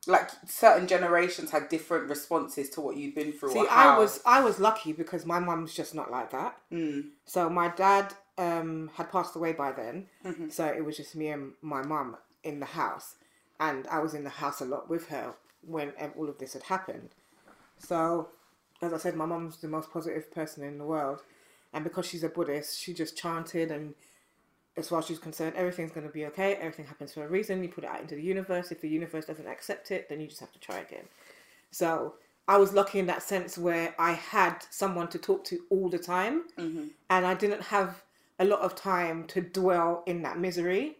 [0.06, 3.52] like certain generations had different responses to what you'd been through?
[3.52, 6.58] See, I was I was lucky because my mum's just not like that.
[6.72, 10.50] Mm, So my dad um, had passed away by then, Mm-hmm.
[10.50, 13.16] so it was just me and my mum in the house,
[13.60, 15.34] and I was in the house a lot with her
[15.66, 17.10] when all of this had happened.
[17.80, 18.30] So,
[18.82, 21.22] as I said, my mum's the most positive person in the world,
[21.74, 23.94] and because she's a Buddhist, she just chanted and.
[24.78, 26.54] As far as she's concerned, everything's going to be okay.
[26.56, 27.64] Everything happens for a reason.
[27.64, 28.72] You put it out into the universe.
[28.72, 31.06] If the universe doesn't accept it, then you just have to try again.
[31.72, 32.14] So
[32.48, 35.98] I was lucky in that sense where I had someone to talk to all the
[35.98, 36.86] time, mm-hmm.
[37.10, 38.04] and I didn't have
[38.40, 40.98] a lot of time to dwell in that misery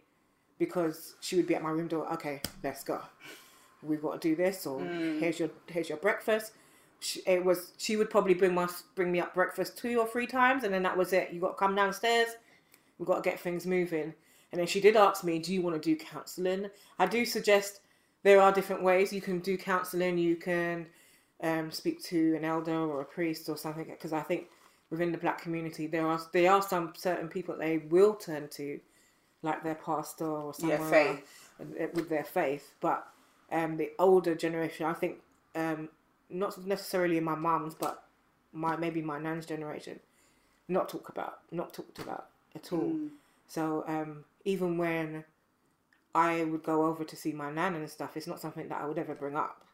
[0.58, 2.12] because she would be at my room door.
[2.14, 3.00] Okay, let's go.
[3.82, 5.20] We've got to do this, or mm.
[5.20, 6.52] here's your here's your breakfast.
[7.00, 10.26] She, it was she would probably bring my bring me up breakfast two or three
[10.26, 11.30] times, and then that was it.
[11.32, 12.28] You got to come downstairs.
[12.98, 14.14] We've got to get things moving.
[14.50, 17.80] And then she did ask me, "Do you want to do counselling?" I do suggest
[18.22, 20.18] there are different ways you can do counselling.
[20.18, 20.86] You can
[21.42, 23.84] um, speak to an elder or a priest or something.
[23.84, 24.46] Because I think
[24.90, 28.80] within the black community, there are there are some certain people they will turn to,
[29.42, 31.50] like their pastor or someone Yeah, faith.
[31.94, 32.74] with their faith.
[32.80, 33.06] But
[33.52, 35.18] um, the older generation, I think,
[35.54, 35.90] um,
[36.30, 38.02] not necessarily my mum's, but
[38.52, 40.00] my maybe my nan's generation,
[40.68, 42.26] not talk about, not talked about
[42.58, 42.92] at all.
[43.46, 45.24] So um, even when
[46.14, 48.86] I would go over to see my nan and stuff, it's not something that I
[48.86, 49.64] would ever bring up.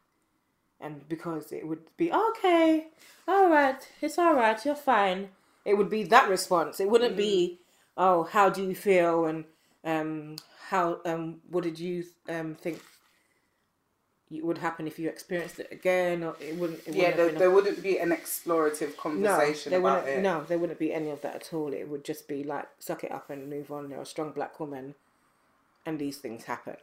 [0.79, 2.87] And because it would be okay,
[3.27, 5.29] all right, it's all right, you're fine.
[5.63, 6.79] It would be that response.
[6.79, 7.59] It wouldn't be,
[7.97, 9.45] oh, how do you feel and
[9.83, 10.35] um,
[10.69, 12.81] how um, what did you um, think
[14.31, 16.23] it would happen if you experienced it again?
[16.23, 16.79] Or it wouldn't.
[16.87, 20.21] It Yeah, there, have a- wouldn't be an explorative no, conversation there about it.
[20.21, 21.71] No, there wouldn't be any of that at all.
[21.73, 23.89] It would just be like suck it up and move on.
[23.89, 24.95] You're a strong black woman,
[25.85, 26.77] and these things happen,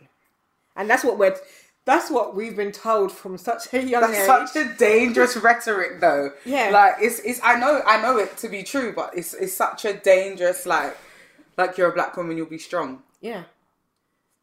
[0.77, 1.37] and that's what we're.
[1.85, 4.27] That's what we've been told from such a young That's age.
[4.27, 6.31] such a dangerous rhetoric, though.
[6.45, 6.71] Yeah.
[6.71, 7.41] like it's it's.
[7.43, 10.97] I know I know it to be true, but it's it's such a dangerous like
[11.59, 13.03] like you're a black woman, you'll be strong.
[13.21, 13.43] yeah,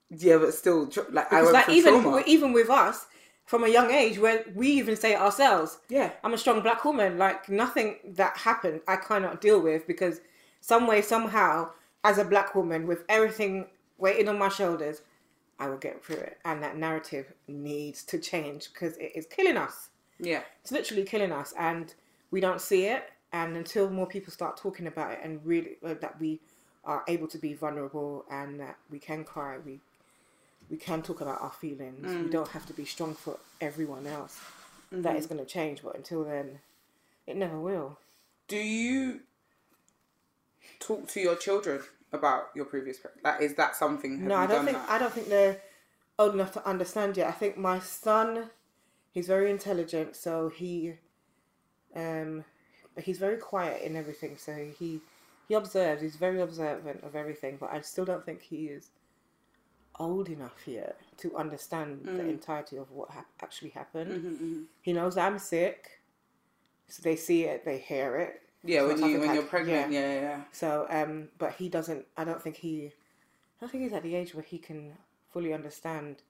[0.09, 2.23] Yeah, but still, like because went like even trauma.
[2.25, 3.05] even with us
[3.45, 5.79] from a young age, where we even say ourselves.
[5.89, 7.17] yeah, I'm a strong black woman.
[7.17, 10.21] Like nothing that happened, I cannot deal with because
[10.61, 11.71] some way, somehow,
[12.03, 13.67] as a black woman with everything
[13.97, 15.01] weighing on my shoulders,
[15.59, 16.37] I will get through it.
[16.45, 19.89] And that narrative needs to change because it is killing us.
[20.19, 21.93] yeah, It's literally killing us, and
[22.31, 23.09] we don't see it.
[23.31, 26.39] And until more people start talking about it and really uh, that we
[26.83, 29.79] are able to be vulnerable and that we can cry, we
[30.69, 32.05] we can talk about our feelings.
[32.23, 34.39] We don't have to be strong for everyone else.
[34.91, 36.59] That is going to change, but until then,
[37.27, 37.99] it never will.
[38.47, 39.21] Do you
[40.79, 42.97] talk to your children about your previous?
[42.97, 44.19] pre- Like, is that something?
[44.19, 44.89] Have No, I don't think that?
[44.89, 45.61] I don't think they're
[46.17, 47.27] old enough to understand yet.
[47.27, 48.49] I think my son,
[49.11, 50.95] he's very intelligent, so he,
[51.95, 52.43] um,
[52.97, 54.37] he's very quiet in everything.
[54.37, 55.01] So he
[55.47, 56.01] he observes.
[56.01, 58.89] He's very observant of everything, but I still don't think he is
[59.99, 62.29] old enough yet to understand the Mm.
[62.29, 64.11] entirety of what ha- actually happened.
[64.11, 65.99] Mm-hmm, He knows I'm sick,
[66.87, 68.41] so they see it, they hear it.
[68.63, 69.91] Yeah, It's when you when I- you're pregnant.
[69.91, 70.43] Yeah, yeah, yeah.
[70.51, 72.05] So, um, but he doesn't.
[72.17, 72.87] I don't think he.
[72.87, 74.97] I don't think he's at the age where he can
[75.31, 76.23] fully understand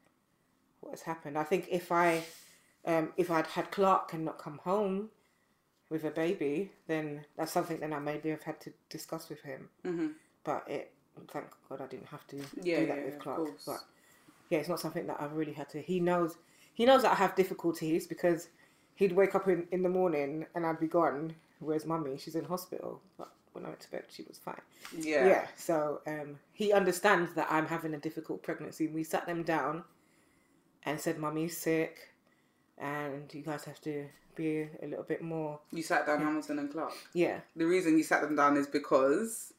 [0.82, 1.38] what has happened.
[1.38, 2.24] I think if I,
[2.86, 5.10] um, if I'd had Clark and not come home
[5.90, 9.70] with a baby, then that's something that I maybe have had to discuss with him.
[9.86, 10.08] Mm-hmm.
[10.44, 10.94] But it,
[11.32, 13.50] thank God, I didn't have to Yeah, do that yeah, with Clark.
[13.66, 13.80] But
[14.50, 15.82] yeah, it's not something that I've really had to.
[15.82, 16.36] He knows.
[16.74, 18.50] He knows that I have difficulties because
[18.96, 21.36] he'd wake up in, in the morning and I'd be gone.
[21.60, 22.18] Where's mummy?
[22.18, 23.02] She's in hospital.
[23.18, 24.62] But when I went to bed, she was fine.
[24.98, 25.28] Yeah.
[25.28, 25.48] Yeah.
[25.58, 28.88] So um, he understands that I'm having a difficult pregnancy.
[28.88, 29.84] We sat them down
[30.84, 32.14] and said, "Mummy's sick,
[32.78, 34.06] and you guys have to
[34.36, 36.94] be a little bit more." You sat down Hamilton and Clark.
[37.14, 37.40] Yeah.
[37.56, 39.54] The reason you sat them down is because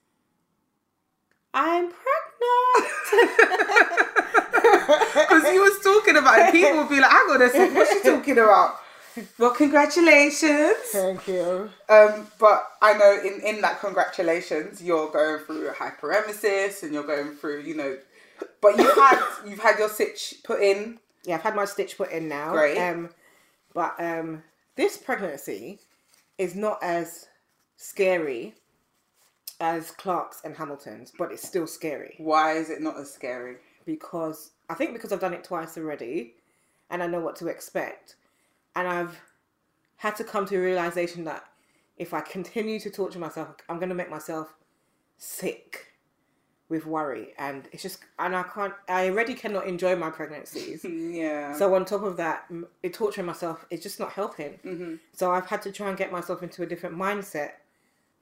[1.53, 2.91] I'm pregnant.
[5.15, 6.53] because he was talking about it.
[6.53, 7.75] People would be like, "I got sick.
[7.75, 8.77] What's she talking about?"
[9.39, 10.77] Well, congratulations.
[10.93, 11.71] Thank you.
[11.89, 17.07] Um, but I know in, in that congratulations, you're going through a hyperemesis and you're
[17.07, 17.99] going through, you know,
[18.61, 20.99] but you've had you've had your stitch put in.
[21.25, 22.53] Yeah, I've had my stitch put in now.
[22.53, 22.79] Great.
[22.79, 23.11] Um,
[23.75, 24.43] but um,
[24.77, 25.81] this pregnancy
[26.39, 27.27] is not as
[27.77, 28.55] scary
[29.61, 32.15] as Clark's and Hamilton's, but it's still scary.
[32.19, 33.57] Why is it not as scary?
[33.87, 36.35] because I think because I've done it twice already
[36.91, 38.17] and I know what to expect.
[38.77, 39.19] And I've
[39.97, 41.45] had to come to a realization that
[41.97, 44.55] if I continue to torture myself, I'm going to make myself
[45.19, 45.93] sick
[46.69, 47.35] with worry.
[47.37, 50.85] And it's just, and I can't, I already cannot enjoy my pregnancies.
[50.89, 51.55] Yeah.
[51.55, 52.45] So on top of that,
[52.83, 54.53] it torturing myself is just not helping.
[54.63, 57.53] hmm So I've had to try and get myself into a different mindset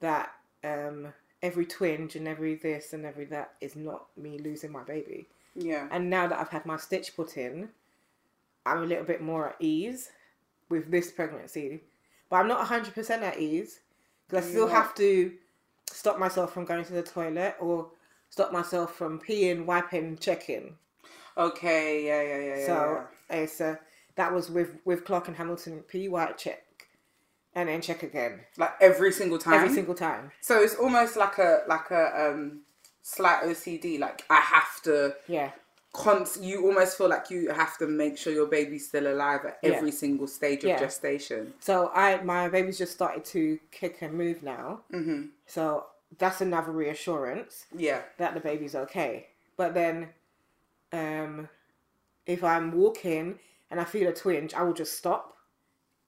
[0.01, 0.31] that
[0.65, 1.09] um,
[1.43, 5.27] every twinge and every this and every that is not me losing my baby.
[5.55, 5.89] Yeah.
[5.91, 7.69] And now that I've had my stitch put in,
[8.67, 10.11] I'm a little bit more at ease
[10.69, 11.81] with this pregnancy.
[12.31, 13.81] But I'm not 100% at ease
[14.29, 15.33] because I still You're have to
[15.91, 17.89] stop myself from going to the toilet or
[18.31, 20.77] stop myself from peeing, wiping, checking.
[21.37, 22.07] Okay.
[22.07, 22.23] Yeah.
[22.23, 22.39] Yeah.
[22.39, 22.61] Yeah.
[22.61, 22.67] Yeah.
[22.67, 23.77] So it's uh,
[24.17, 26.65] that was with with Clark and Hamilton pee, wipe, check,
[27.55, 29.55] and then check again like every single time.
[29.55, 30.31] every single time.
[30.41, 32.61] So it's almost like a like a um
[33.03, 33.99] slight OCD.
[33.99, 35.15] Like I have to.
[35.27, 35.51] Yeah,
[35.93, 39.59] Const- you almost feel like you have to make sure your baby's still alive at
[39.63, 39.71] Yeah.
[39.73, 40.79] every single stage of Yeah.
[40.79, 41.55] gestation.
[41.61, 44.83] so I my baby's just started to kick and move now.
[44.91, 45.87] hmm So
[46.19, 47.67] that's another reassurance.
[47.75, 48.03] Yeah.
[48.19, 49.29] that the baby's okay.
[49.57, 50.11] But then,
[50.93, 51.49] um,
[52.27, 53.39] if I'm walking
[53.71, 55.37] and I feel a twinge, I will just stop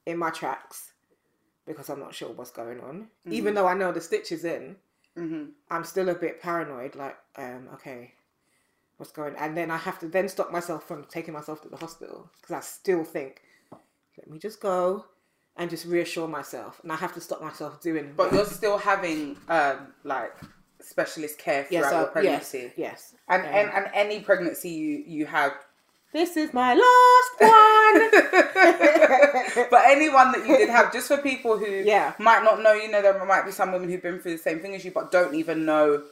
[0.07, 0.93] in my tracks
[1.67, 3.09] because I'm not sure what's going on.
[3.29, 4.77] Even though I know the stitch is in,
[5.71, 6.95] I'm still a bit paranoid.
[6.95, 8.15] Like, um, okay,
[8.97, 9.35] what's going?
[9.37, 9.43] On?
[9.43, 12.55] And then I have to then stop myself from taking myself to the hospital because
[12.55, 13.43] I still think,
[14.19, 15.05] let me just go
[15.57, 18.15] and just reassure myself, and I have to stop myself doing.
[18.17, 20.33] But you're still having um like
[20.81, 22.59] specialist care throughout yes, your uh, pregnancy.
[22.59, 23.15] yes, yes.
[23.29, 25.53] And, Um, and and any pregnancy you you have
[26.13, 28.11] This is my last one.
[29.71, 32.15] but anyone that you did have, just for people who Yeah.
[32.19, 34.59] might not know, you know, there might be some women who've been through the same
[34.61, 36.03] thing as you, but don't even know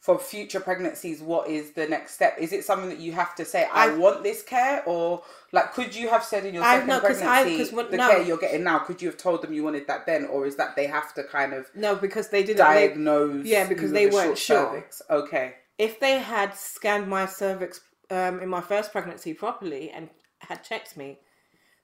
[0.00, 2.34] for future pregnancies what is the next step.
[2.40, 5.74] Is it something that you have to say, I, I- want this care, or like
[5.74, 7.98] could you have said in your I- second no, 'cause I- pregnancy 'cause what- the
[7.98, 8.08] no.
[8.08, 8.78] care you're getting now?
[8.78, 11.24] Could you have told them you wanted that then, or is that they have to
[11.24, 12.56] kind of no, because they didn't.
[12.66, 13.44] They, diagnose?
[13.44, 14.70] yeah, because they weren't sure.
[14.72, 15.02] cervix?
[15.10, 15.56] Okay.
[15.76, 17.80] if they had scanned my cervix
[18.10, 20.08] um, in my first pregnancy properly and
[20.40, 21.18] had checked me,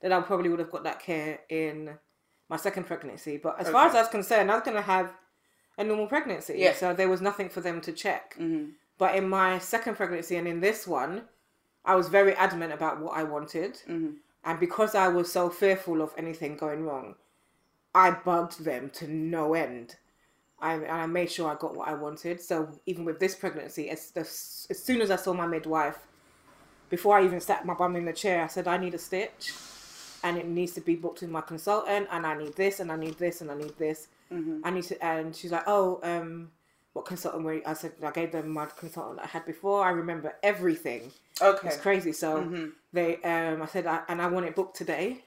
[0.02, 1.98] then I probably would have got that care in
[2.48, 3.36] my second pregnancy.
[3.38, 5.12] But as far as I was concerned, I was going to have
[5.78, 6.54] a normal pregnancy.
[6.58, 6.74] Yeah.
[6.74, 8.34] So there was nothing for them to check.
[8.36, 8.66] hmm
[8.98, 11.22] But in my second pregnancy and in this one,
[11.84, 13.78] I was very adamant about what I wanted.
[13.86, 14.10] hmm
[14.44, 17.14] And because I was so fearful of anything going wrong,
[17.94, 19.96] I bugged them to no end.
[20.58, 22.40] I, and I made sure I got what I wanted.
[22.40, 25.98] So even with this pregnancy, as, as, as soon as I saw my midwife,
[26.88, 29.52] before I even sat my bum in the chair, I said, I need a stitch
[30.22, 32.96] and it needs to be booked with my consultant and I need this and I
[32.96, 34.08] need this and I need this.
[34.64, 36.50] I need to, and she's like, oh, um,
[36.94, 37.62] what consultant were you?
[37.64, 39.84] I said, I gave them my consultant I had before.
[39.84, 41.12] I remember everything.
[41.40, 41.68] Okay.
[41.68, 42.12] It's crazy.
[42.12, 42.66] So Mm-hmm.
[42.92, 45.22] they, um, I said, I, and I want it booked today,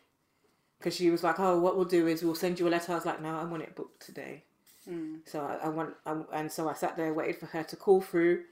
[0.79, 2.95] because she was like, "Oh, what we'll do is we'll send you a letter." I
[2.95, 4.43] was like, "No, I want it booked today."
[4.89, 5.19] Mm.
[5.25, 8.01] So I, I want, I, and so I sat there, waited for her to call
[8.01, 8.43] through,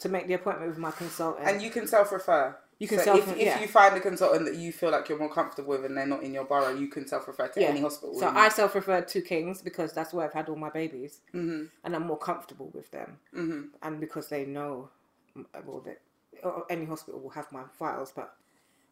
[0.00, 1.46] to make the appointment with my consultant.
[1.48, 2.56] And you can self refer.
[2.78, 3.54] You can so self- if, yeah.
[3.54, 6.06] if you find a consultant that you feel like you're more comfortable with and they're
[6.06, 7.68] not in your borough, you can self refer to Yeah.
[7.68, 8.18] any hospital.
[8.18, 11.70] so I self-referred to Kings because that's where I've had all my babies, Mhm.
[11.84, 13.70] and I'm more comfortable with them, Mhm.
[13.82, 14.90] and because they know,
[15.64, 16.00] well, that
[16.68, 18.34] any hospital will have my files, but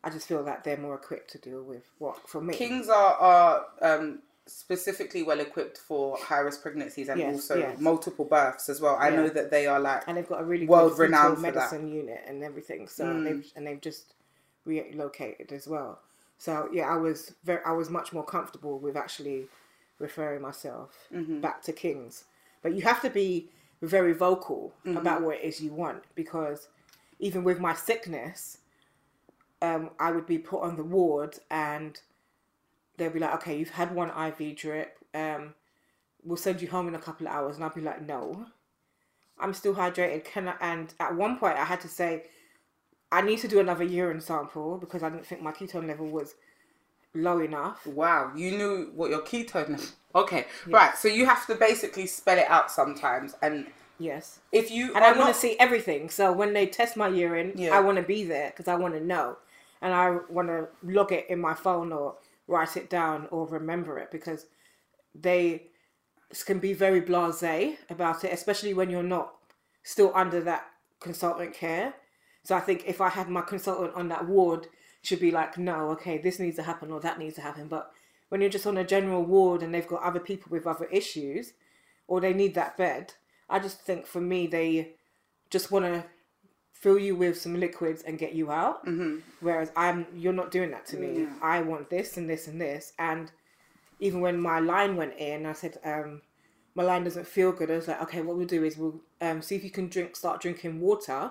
[0.02, 2.54] I just feel that they're more equipped to deal with what for me.
[2.54, 7.80] Kings are are um, specifically well equipped for high risk pregnancies and Yes, also yes.
[7.80, 8.96] multiple births as well.
[8.96, 9.16] I Yeah.
[9.16, 12.42] know that they are like and they've got a really world renowned medicine unit and
[12.44, 12.86] everything.
[12.88, 13.24] So Mm.
[13.24, 14.14] they've and they've just
[14.64, 16.00] relocated as well.
[16.38, 19.48] So yeah, I was very I was much more comfortable with actually
[19.98, 21.40] referring myself Mm-hmm.
[21.40, 22.24] back to Kings.
[22.62, 24.98] But you have to be very vocal Mm-hmm.
[24.98, 26.68] about what it is you want because
[27.18, 28.58] even with my sickness,
[29.62, 31.98] um, I would be put on the ward and
[32.96, 34.98] they'll be like, okay, you've had one IV drip.
[35.14, 35.54] Um,
[36.24, 37.56] we'll send you home in a couple of hours.
[37.56, 38.46] And I'll be like, no,
[39.38, 40.24] I'm still hydrated.
[40.24, 40.54] Can I?
[40.60, 42.24] And at one point, I had to say,
[43.12, 46.34] I need to do another urine sample because I didn't think my ketone level was
[47.14, 47.86] low enough.
[47.86, 49.92] wow, you knew what your ketone.
[50.16, 50.96] Okay, right.
[50.96, 53.66] So you have to basically spell it out sometimes, and
[53.98, 54.38] Yes.
[54.52, 56.08] if you And I want not- to see everything.
[56.08, 57.76] So when they test my urine, Yeah.
[57.76, 59.36] I want to be there because I want to know.
[59.82, 62.14] And I want to log it in my phone or
[62.46, 64.46] write it down or remember it because
[65.14, 65.68] they
[66.46, 69.34] can be very blasé about it, especially when you're not
[69.82, 70.66] still under that
[71.00, 71.94] consultant care.
[72.42, 74.66] So I think if I had my consultant on that ward,
[75.04, 77.68] should be like, no, okay, this needs to happen or that needs to happen.
[77.68, 77.90] But
[78.30, 81.52] when you're just on a general ward and they've got other people with other issues,
[82.08, 83.12] or they need that bed,
[83.48, 84.94] I just think for me they
[85.50, 86.04] just want to
[86.84, 88.84] fill you with some liquids and get you out.
[88.84, 89.20] Mm-hmm.
[89.40, 91.26] Whereas I'm, you're not doing that to me.
[91.40, 92.92] I want this and this and this.
[92.98, 93.32] And
[94.00, 96.20] even when my line went in, I said, um,
[96.74, 97.70] my line doesn't feel good.
[97.70, 100.14] I was like, okay, what we'll do is we'll um, see if you can drink,
[100.14, 101.30] start drinking water,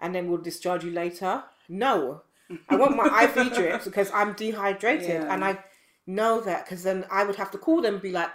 [0.00, 1.44] and then we'll discharge you later.
[1.68, 2.22] No,
[2.68, 5.32] I want my IV drips because I'm dehydrated, Yeah.
[5.32, 5.58] and I
[6.04, 8.34] know that because then I would have to call them and be like,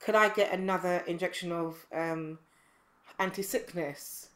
[0.00, 2.38] could I get another injection of um,
[3.18, 4.28] anti-sickness?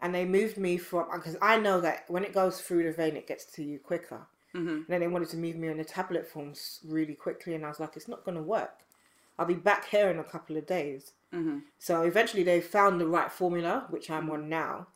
[0.00, 3.16] And they moved me from because I know that when it goes through the vein,
[3.16, 4.26] it gets to you quicker.
[4.54, 4.68] Mm-hmm.
[4.68, 7.68] And then they wanted to move me on the tablet forms really quickly, and I
[7.68, 8.78] was like, it's not going to work.
[9.38, 11.12] I'll be back here in a couple of days.
[11.34, 11.58] Mm-hmm.
[11.78, 14.86] So eventually, they found the right formula, which I'm on now,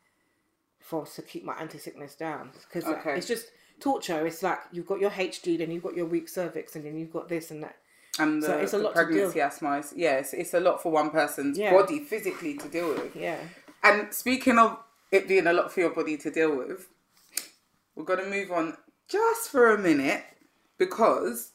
[0.80, 2.50] for to keep my anti-sickness down.
[2.52, 3.16] Because Okay.
[3.16, 3.46] it's just
[3.80, 4.26] torture.
[4.26, 7.12] It's like you've got your HG, then you've got your weak cervix, and then you've
[7.12, 7.76] got this and that.
[8.18, 10.92] and the, so it's a lot pregnancy asthma is yeah, it's, it's a lot for
[10.92, 11.72] one person's Yeah.
[11.72, 13.14] body physically to deal with.
[13.16, 13.38] Yeah.
[13.82, 14.78] And speaking of
[15.12, 16.88] it being a lot for your body to deal with,
[17.94, 18.76] we're going to move on
[19.08, 20.24] just for a minute
[20.78, 21.52] because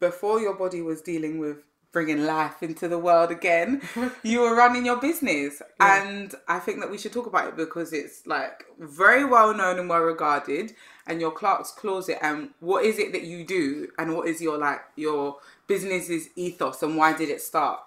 [0.00, 1.58] before your body was dealing with
[1.92, 3.80] bringing life into the world again.
[4.22, 6.04] you were running your business, Yeah.
[6.06, 9.78] and I think that we should talk about it because it's like very well known
[9.78, 10.74] and well regarded.
[11.06, 14.58] And your Clark's Closet, and what is it that you do, and what is your
[14.58, 17.80] like your business's ethos, and why did it start?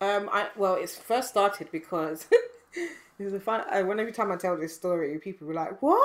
[0.00, 2.26] Um, I well, it's first started because
[3.18, 3.62] it's a fun.
[3.70, 6.02] Uh, when every time I tell this story, people were like, "What?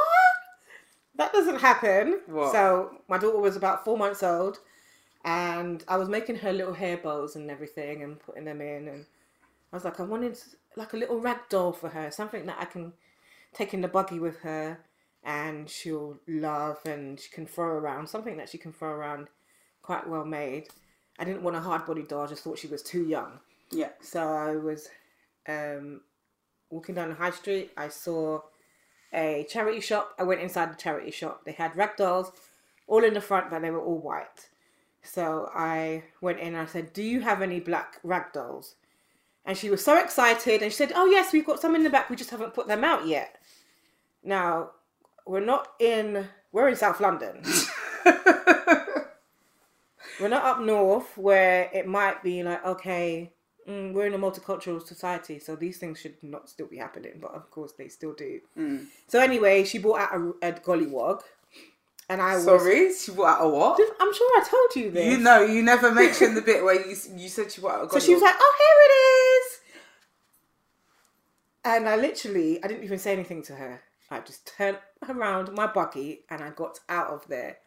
[1.16, 2.52] That doesn't happen." What?
[2.52, 4.60] So my daughter was about four months old,
[5.26, 9.06] and I was making her little hair bows and everything, and putting them in, and
[9.72, 10.38] I was like, I wanted
[10.76, 12.94] like a little rag doll for her, something that I can
[13.54, 14.80] take in the buggy with her,
[15.24, 19.28] and she'll love, and she can throw around, something that she can throw around,
[19.82, 20.68] quite well made.
[21.20, 22.24] I didn't want a hard body doll.
[22.24, 23.40] I just thought she was too young.
[23.72, 23.90] Yeah.
[24.02, 24.90] So I was
[25.48, 26.02] um,
[26.72, 27.72] walking down the high street.
[27.78, 28.42] I saw
[29.14, 30.14] a charity shop.
[30.18, 31.42] I went inside the charity shop.
[31.46, 32.32] They had rag dolls
[32.88, 34.50] all in the front, but they were all white.
[35.04, 38.76] So I went in and I said, Do you have any black rag dolls?
[39.46, 41.90] And she was so excited and she said, Oh, yes, we've got some in the
[41.90, 42.10] back.
[42.10, 43.38] We just haven't put them out yet.
[44.24, 44.72] Now,
[45.26, 47.42] we're not in, we're in South London.
[50.20, 53.32] we're not up north where it might be like, okay,
[53.68, 57.32] mm, we're in a multicultural society, so these things should not still be happening, but
[57.34, 58.40] of course they still do.
[59.08, 61.22] So anyway, she bought out a, a gollywog,
[62.10, 62.44] and I was.
[62.46, 63.80] Sorry, she bought out a what?
[64.00, 65.06] I'm sure I told you this.
[65.12, 67.90] You know, you never mentioned the bit where you you said she bought out a
[67.92, 68.94] So she was like, "Oh, here it
[69.38, 69.60] is,"
[71.64, 73.82] and I literally, I didn't even say anything to her.
[74.10, 77.58] I just turned around my buggy and I got out of there,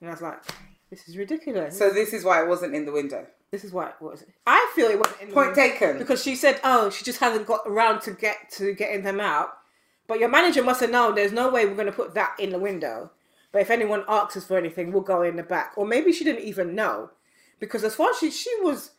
[0.00, 0.42] and I was like,
[0.90, 3.26] "This is ridiculous." So this is why it wasn't in the window.
[3.50, 4.24] This is what was.
[4.46, 5.98] I feel it wasn't in Point taken.
[5.98, 9.50] because she said, "Oh, she just hasn't got around to get to getting them out."
[10.06, 11.14] But your manager must have known.
[11.14, 13.10] There's no way we're going to put that in the window.
[13.52, 15.72] But if anyone asks us for anything, we'll go in the back.
[15.76, 17.10] Or maybe she didn't even know,
[17.58, 18.92] because as far as she she was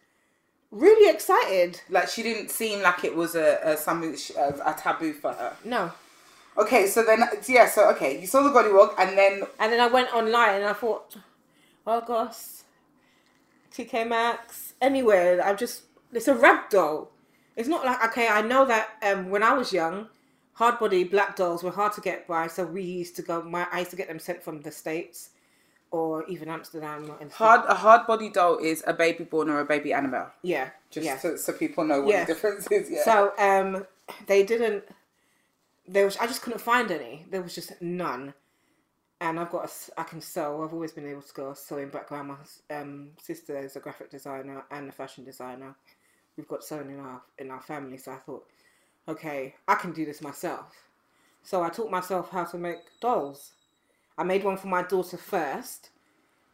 [0.71, 1.81] really excited.
[1.89, 5.55] Like she didn't seem like it was a, a something a, a taboo for her.
[5.63, 5.91] No.
[6.57, 9.87] Okay, so then yeah, so okay, you saw the gollywog, and then And then I
[9.87, 11.15] went online and I thought,
[11.87, 12.60] oh gosh,
[13.73, 15.41] TK Maxx, anywhere.
[15.43, 17.11] I'm just, it's a rag doll.
[17.55, 20.07] It's not like, okay, I know that um, when I was young,
[20.53, 22.47] hard body black dolls were hard to get by.
[22.47, 25.29] So we used to go, my, I used to get them sent from the States
[25.91, 27.11] or even Amsterdam.
[27.19, 30.27] And hard a hard body doll is a baby born or a baby animal.
[30.41, 30.69] Yeah.
[30.89, 31.17] Just yeah.
[31.17, 32.23] so, so people know what Yeah.
[32.25, 32.89] the difference is.
[32.89, 33.03] Yeah.
[33.03, 33.85] So um,
[34.27, 34.85] they didn't.
[35.87, 37.25] There was I just couldn't find any.
[37.29, 38.33] There was just none.
[39.21, 40.63] And I've got a I can sew.
[40.63, 42.29] I've always been able to go sewing background.
[42.29, 45.75] My um, sister is a graphic designer and a fashion designer.
[46.35, 47.97] We've got sewing in our in our family.
[47.97, 48.47] So I thought,
[49.07, 50.73] okay, I can do this myself.
[51.43, 53.51] So I taught myself how to make dolls.
[54.17, 55.91] I made one for my daughter first.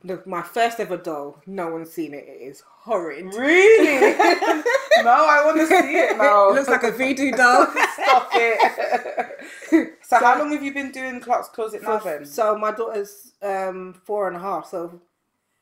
[0.04, 1.42] The, my first ever doll.
[1.48, 2.26] No one's seen it.
[2.28, 3.34] It is horrid.
[3.34, 4.00] really?
[5.04, 6.50] no, I want to see it now.
[6.50, 7.66] it looks like a voodoo doll.
[7.94, 9.94] Stop it.
[10.08, 12.26] so, how long have you been doing Clark's Closet now then?
[12.26, 14.66] So my daughter's um, four and a half.
[14.70, 15.02] So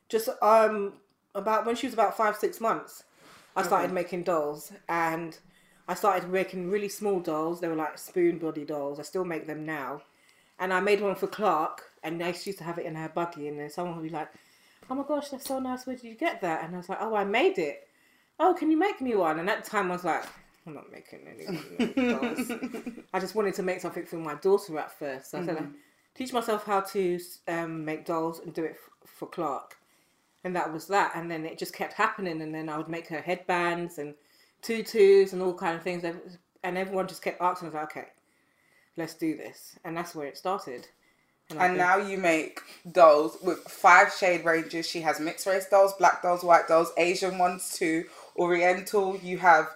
[0.08, 0.92] just um,
[1.34, 3.02] about when she was about five six months,
[3.56, 5.36] I started making dolls, and
[5.88, 7.60] I started making really small dolls.
[7.60, 9.00] They were like spoon body dolls.
[9.00, 10.02] I still make them now,
[10.60, 13.48] and I made one for Clark, and I used to have it in her buggy,
[13.48, 14.28] and then someone would be like,
[14.88, 15.88] "Oh my gosh, that's so nice.
[15.88, 17.88] Where did you get that?" And I was like, "Oh, I made it."
[18.38, 19.40] Oh, can you make me one?
[19.40, 20.24] And at the time, I was like.
[20.66, 21.46] I'm not making any
[22.10, 22.50] dolls.
[23.12, 25.30] I just wanted to make something for my daughter at first.
[25.30, 25.68] So I said,
[26.14, 29.76] teach myself how to um, make dolls and do it f- for Clark.
[30.44, 31.12] And that was that.
[31.14, 32.42] And then it just kept happening.
[32.42, 34.14] And then I would make her headbands and
[34.62, 36.04] tutus and all kind of things.
[36.04, 36.20] And
[36.62, 37.66] and everyone just kept asking.
[37.66, 38.08] I was like, okay,
[38.96, 39.78] let's do this.
[39.84, 40.88] And that's where it started.
[41.50, 42.60] And think- now you make
[42.90, 44.88] dolls with five shade ranges.
[44.88, 48.04] She has mixed race dolls, black dolls, white dolls, Asian ones too,
[48.36, 49.16] Oriental.
[49.18, 49.68] You have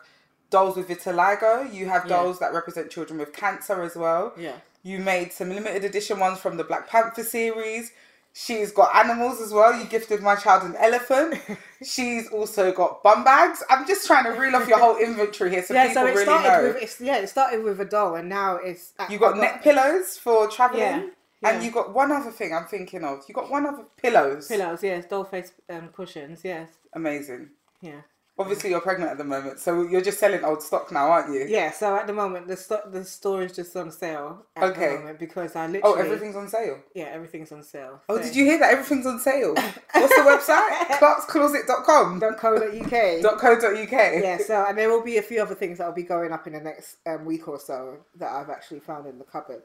[0.51, 1.73] dolls with vitiligo.
[1.73, 2.17] You have Yeah.
[2.17, 4.33] dolls that represent children with cancer as well.
[4.37, 4.57] Yeah.
[4.83, 7.93] You made some limited edition ones from the Black Panther series.
[8.33, 9.75] She's got animals as well.
[9.77, 11.35] You gifted my child an elephant.
[11.85, 13.63] She's also got bum bags.
[13.69, 16.11] I'm just trying to reel off your whole inventory here so Yeah, people so it
[16.13, 16.63] really started know.
[16.73, 19.63] with it's, yeah, it started with a doll, and now it's You got I've neck
[19.65, 21.07] pillows for traveling, Yeah,
[21.43, 21.61] and yeah.
[21.61, 23.25] you got one other thing I'm thinking of.
[23.29, 24.47] You got one other pillows.
[24.47, 27.51] pillows, yes, doll face um, cushions, yes, Amazing.
[27.81, 28.03] yeah.
[28.39, 31.45] Obviously, you're pregnant at the moment, so you're just selling old stock now, aren't you?
[31.47, 34.93] Yeah, so at the moment the sto- the store is just on sale at Okay.
[34.93, 36.79] the moment because I literally Oh, everything's on sale.
[36.95, 38.01] yeah everything's on sale.
[38.09, 38.71] Oh, So- did you hear that?
[38.73, 39.53] Everything's on sale.
[39.93, 40.87] What's the website?
[40.99, 42.21] Clarkscloset.com.
[42.21, 43.39] .co.uk.
[43.41, 43.93] .co.uk.
[43.93, 46.47] yeah, so and there will be a few other things that will be going up
[46.47, 49.65] in the next um, week or so that I've actually found in the cupboard,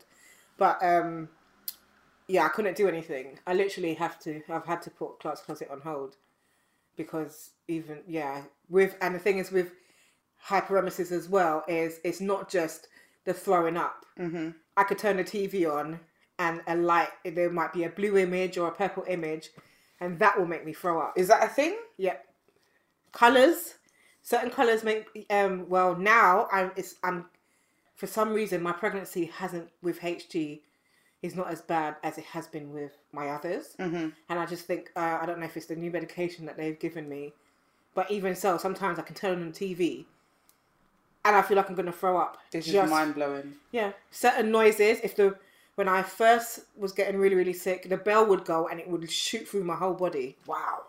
[0.57, 1.29] but um,
[2.27, 3.39] yeah, I couldn't do anything.
[3.47, 4.41] I literally have to.
[4.49, 6.17] I've had to put Clark's Closet on hold
[6.97, 9.71] because even yeah with and the thing is with
[10.47, 12.87] hyperemesis as well is it's not just
[13.25, 14.05] the throwing up.
[14.19, 14.49] Mm-hmm.
[14.77, 15.99] I could turn the TV on
[16.37, 19.49] and a light there might be a blue image or a purple image,
[19.99, 21.13] and that will make me throw up.
[21.17, 21.77] Is that a thing?
[21.97, 22.25] Yep.
[23.11, 23.75] Colors.
[24.21, 27.25] Certain colors make um well now I'm it's I'm
[27.95, 30.61] for some reason my pregnancy hasn't with HG
[31.21, 33.75] is not as bad as it has been with my others.
[33.79, 34.09] Mm-hmm.
[34.29, 36.79] And I just think uh, I don't know if it's the new medication that they've
[36.79, 37.33] given me,
[37.95, 40.05] but even so, sometimes I can turn on TV,
[41.23, 42.37] and I feel like I'm gonna throw up.
[42.51, 43.53] This just, is mind blowing.
[43.71, 44.99] Yeah, certain noises.
[45.03, 45.35] If the
[45.73, 49.09] when I first was getting really really sick, the bell would go and it would
[49.09, 50.37] shoot through my whole body.
[50.45, 50.83] Wow.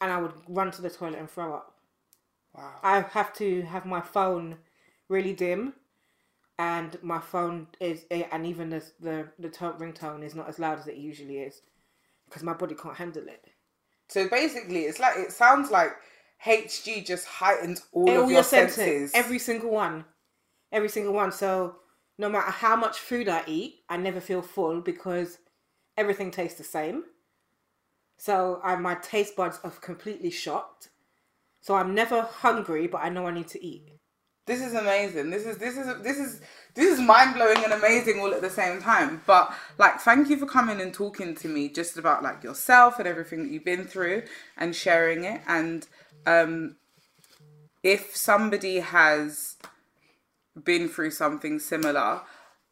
[0.00, 1.74] And I would run to the toilet and throw up.
[2.56, 2.72] Wow.
[2.82, 4.56] I have to have my phone
[5.08, 5.74] really dim
[6.60, 10.58] and my phone is eh, and even the the, the tone, ringtone is not as
[10.58, 11.62] loud as it usually is
[12.26, 13.46] because my body can't handle it
[14.08, 15.92] so basically it's like it sounds like
[16.44, 18.76] hg just heightens all, all of your, senses.
[18.76, 20.04] senses every single one
[20.72, 21.76] every single one so
[22.18, 25.38] no matter how much food i eat i never feel full because
[25.96, 27.04] everything tastes the same
[28.16, 30.90] so I, my taste buds are completely shocked
[31.60, 33.92] so I'm never hungry, but I know I need to eat.
[34.46, 35.30] This is amazing.
[35.30, 36.40] This is this is this is
[36.74, 39.20] this is mind blowing and amazing all at the same time.
[39.26, 43.06] But like, thank you for coming and talking to me just about like yourself and
[43.06, 44.22] everything that you've been through
[44.56, 45.42] and sharing it.
[45.46, 45.86] And
[46.26, 46.76] um,
[47.82, 49.56] if somebody has
[50.62, 52.22] been through something similar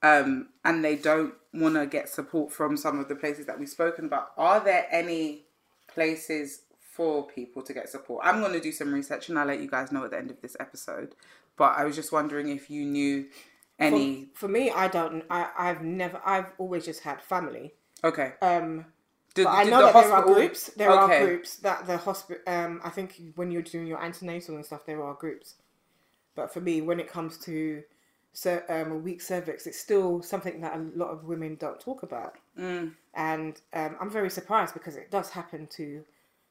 [0.03, 3.68] um, and they don't want to get support from some of the places that we've
[3.68, 5.44] spoken about, are there any
[5.88, 6.62] places
[6.99, 8.24] for people to get support.
[8.24, 10.32] I'm going to do some research and I'll let you guys know at the end
[10.32, 11.14] of this episode.
[11.57, 13.26] But I was just wondering if you knew
[13.78, 14.30] any.
[14.34, 15.24] For, for me, I don't.
[15.30, 16.20] I, I've never.
[16.24, 17.74] I've always just had family.
[18.03, 18.32] Okay.
[18.42, 18.86] Um.
[19.39, 20.11] Did, but I know the that hospital...
[20.11, 20.70] there are groups.
[20.76, 21.22] There okay.
[21.22, 22.43] are groups that the hospital.
[22.47, 22.80] Um.
[22.84, 25.55] I think when you're doing your antenatal and stuff, there are groups.
[26.34, 27.82] But for me, when it comes to
[28.32, 32.03] so um, a weak cervix, it's still something that a lot of women don't talk
[32.03, 32.36] about.
[32.59, 32.93] Mm.
[33.14, 36.05] And um, I'm very surprised because it does happen to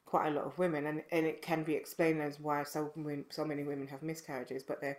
[0.04, 2.92] quite a lot of women, and, and it can be explained as why so
[3.30, 4.62] so many women have miscarriages.
[4.62, 4.96] But they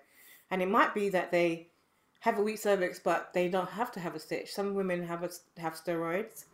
[0.51, 1.67] and it might be that they
[2.21, 4.51] have a weak cervix, but they don't have to have a stitch.
[4.51, 5.29] Some women have a,
[5.59, 6.45] have steroids,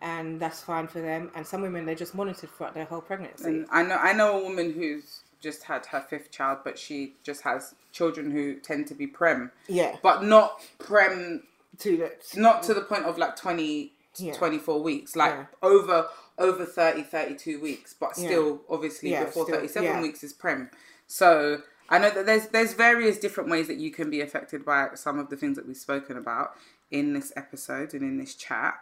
[0.00, 1.30] and that's fine for them.
[1.34, 3.44] And some women they're just monitored throughout their whole pregnancy.
[3.44, 7.14] And I know I know a woman who's just had her fifth child, but she
[7.22, 9.52] just has children who tend to be prem.
[9.68, 11.42] Yeah, but not prem
[11.78, 14.34] to the not to the point of like 20, yeah.
[14.34, 15.46] 24 weeks, like yeah.
[15.62, 18.56] over over 30, 32 weeks, but still, yeah.
[18.70, 20.00] obviously, before still, 37 yeah.
[20.00, 20.70] weeks is prem.
[21.06, 24.88] So I know that there's there's various different ways that you can be affected by
[24.94, 26.52] some of the things that we've spoken about
[26.90, 28.74] in this episode and in this chat.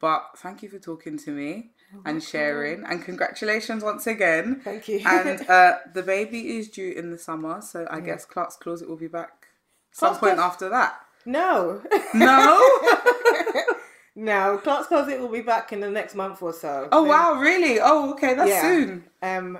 [0.00, 1.70] But thank you for talking to me
[2.04, 4.60] and sharing, and congratulations once again.
[4.64, 5.00] Thank you.
[5.06, 8.96] and uh, the baby is due in the summer, so I guess Clark's Closet will
[8.96, 9.46] be back
[9.92, 11.00] some point after that.
[11.24, 11.82] No.
[12.14, 12.60] No.
[14.16, 16.88] No, Clark's Closet will be back in the next month or so.
[16.92, 17.80] Oh wow, really?
[17.80, 18.62] Oh, okay, that's yeah.
[18.62, 19.04] soon.
[19.20, 19.58] Um,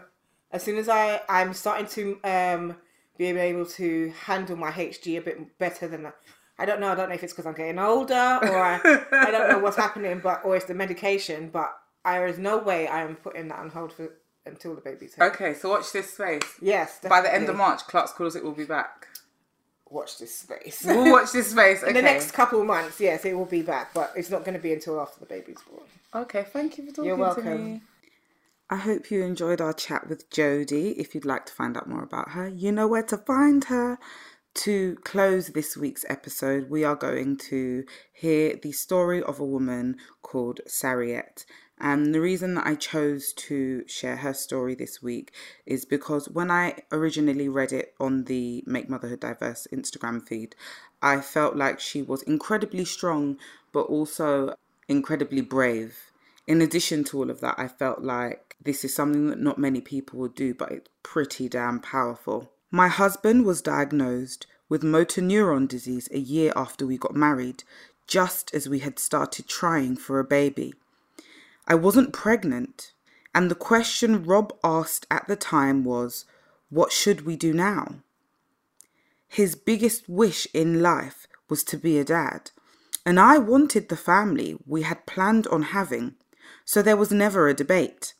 [0.52, 2.76] as soon as I I'm starting to um
[3.18, 6.12] be able to handle my HG a bit better than
[6.58, 6.92] I don't know.
[6.92, 8.80] I don't know if it's because I'm getting older or I,
[9.12, 11.50] I don't know what's happening, but or it's the medication.
[11.52, 11.74] But
[12.04, 14.10] there is no way I am putting that on hold for
[14.46, 15.24] until the baby's here.
[15.26, 16.58] Okay, so watch this space.
[16.60, 17.00] Yes.
[17.00, 17.08] Definitely.
[17.08, 19.08] By the end of March, Clark's Closet will be back
[19.94, 20.82] watch this space.
[20.84, 21.78] we'll watch this space.
[21.82, 21.88] Okay.
[21.90, 24.54] In the next couple of months, yes, it will be back, but it's not going
[24.56, 25.86] to be until after the baby's born.
[26.14, 27.44] Okay, thank you for talking You're welcome.
[27.44, 27.80] to me.
[28.70, 30.92] I hope you enjoyed our chat with Jodi.
[30.92, 33.98] If you'd like to find out more about her, you know where to find her.
[34.54, 39.96] To close this week's episode, we are going to hear the story of a woman
[40.22, 41.44] called Sariette.
[41.80, 45.32] And the reason that I chose to share her story this week
[45.66, 50.54] is because when I originally read it on the Make Motherhood Diverse Instagram feed,
[51.02, 53.38] I felt like she was incredibly strong,
[53.72, 54.54] but also
[54.88, 56.12] incredibly brave.
[56.46, 59.80] In addition to all of that, I felt like this is something that not many
[59.80, 62.53] people would do, but it's pretty damn powerful.
[62.74, 67.62] My husband was diagnosed with motor neuron disease a year after we got married,
[68.08, 70.74] just as we had started trying for a baby.
[71.68, 72.90] I wasn't pregnant,
[73.32, 76.24] and the question Rob asked at the time was,
[76.68, 78.00] What should we do now?
[79.28, 82.50] His biggest wish in life was to be a dad,
[83.06, 86.16] and I wanted the family we had planned on having,
[86.64, 88.14] so there was never a debate.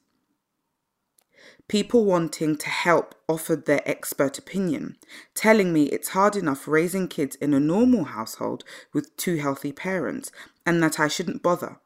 [1.69, 4.97] People wanting to help offered their expert opinion,
[5.35, 10.31] telling me it's hard enough raising kids in a normal household with two healthy parents
[10.67, 11.81] and that I shouldn't bother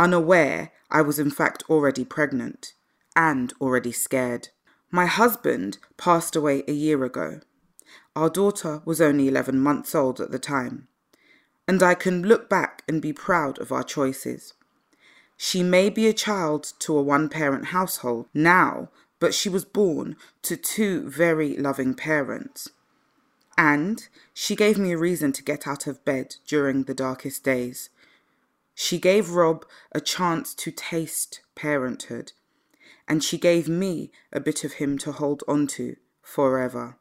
[0.00, 2.72] unaware I was in fact already pregnant
[3.14, 4.48] and already scared.
[4.90, 7.40] My husband passed away a year ago.
[8.16, 10.88] Our daughter was only 11 months old at the time.
[11.68, 14.54] And I can look back and be proud of our choices.
[15.42, 20.16] She may be a child to a one parent household now, but she was born
[20.42, 22.68] to two very loving parents.
[23.56, 27.88] And she gave me a reason to get out of bed during the darkest days.
[28.74, 32.32] She gave Rob a chance to taste parenthood,
[33.08, 36.98] and she gave me a bit of him to hold on to forever.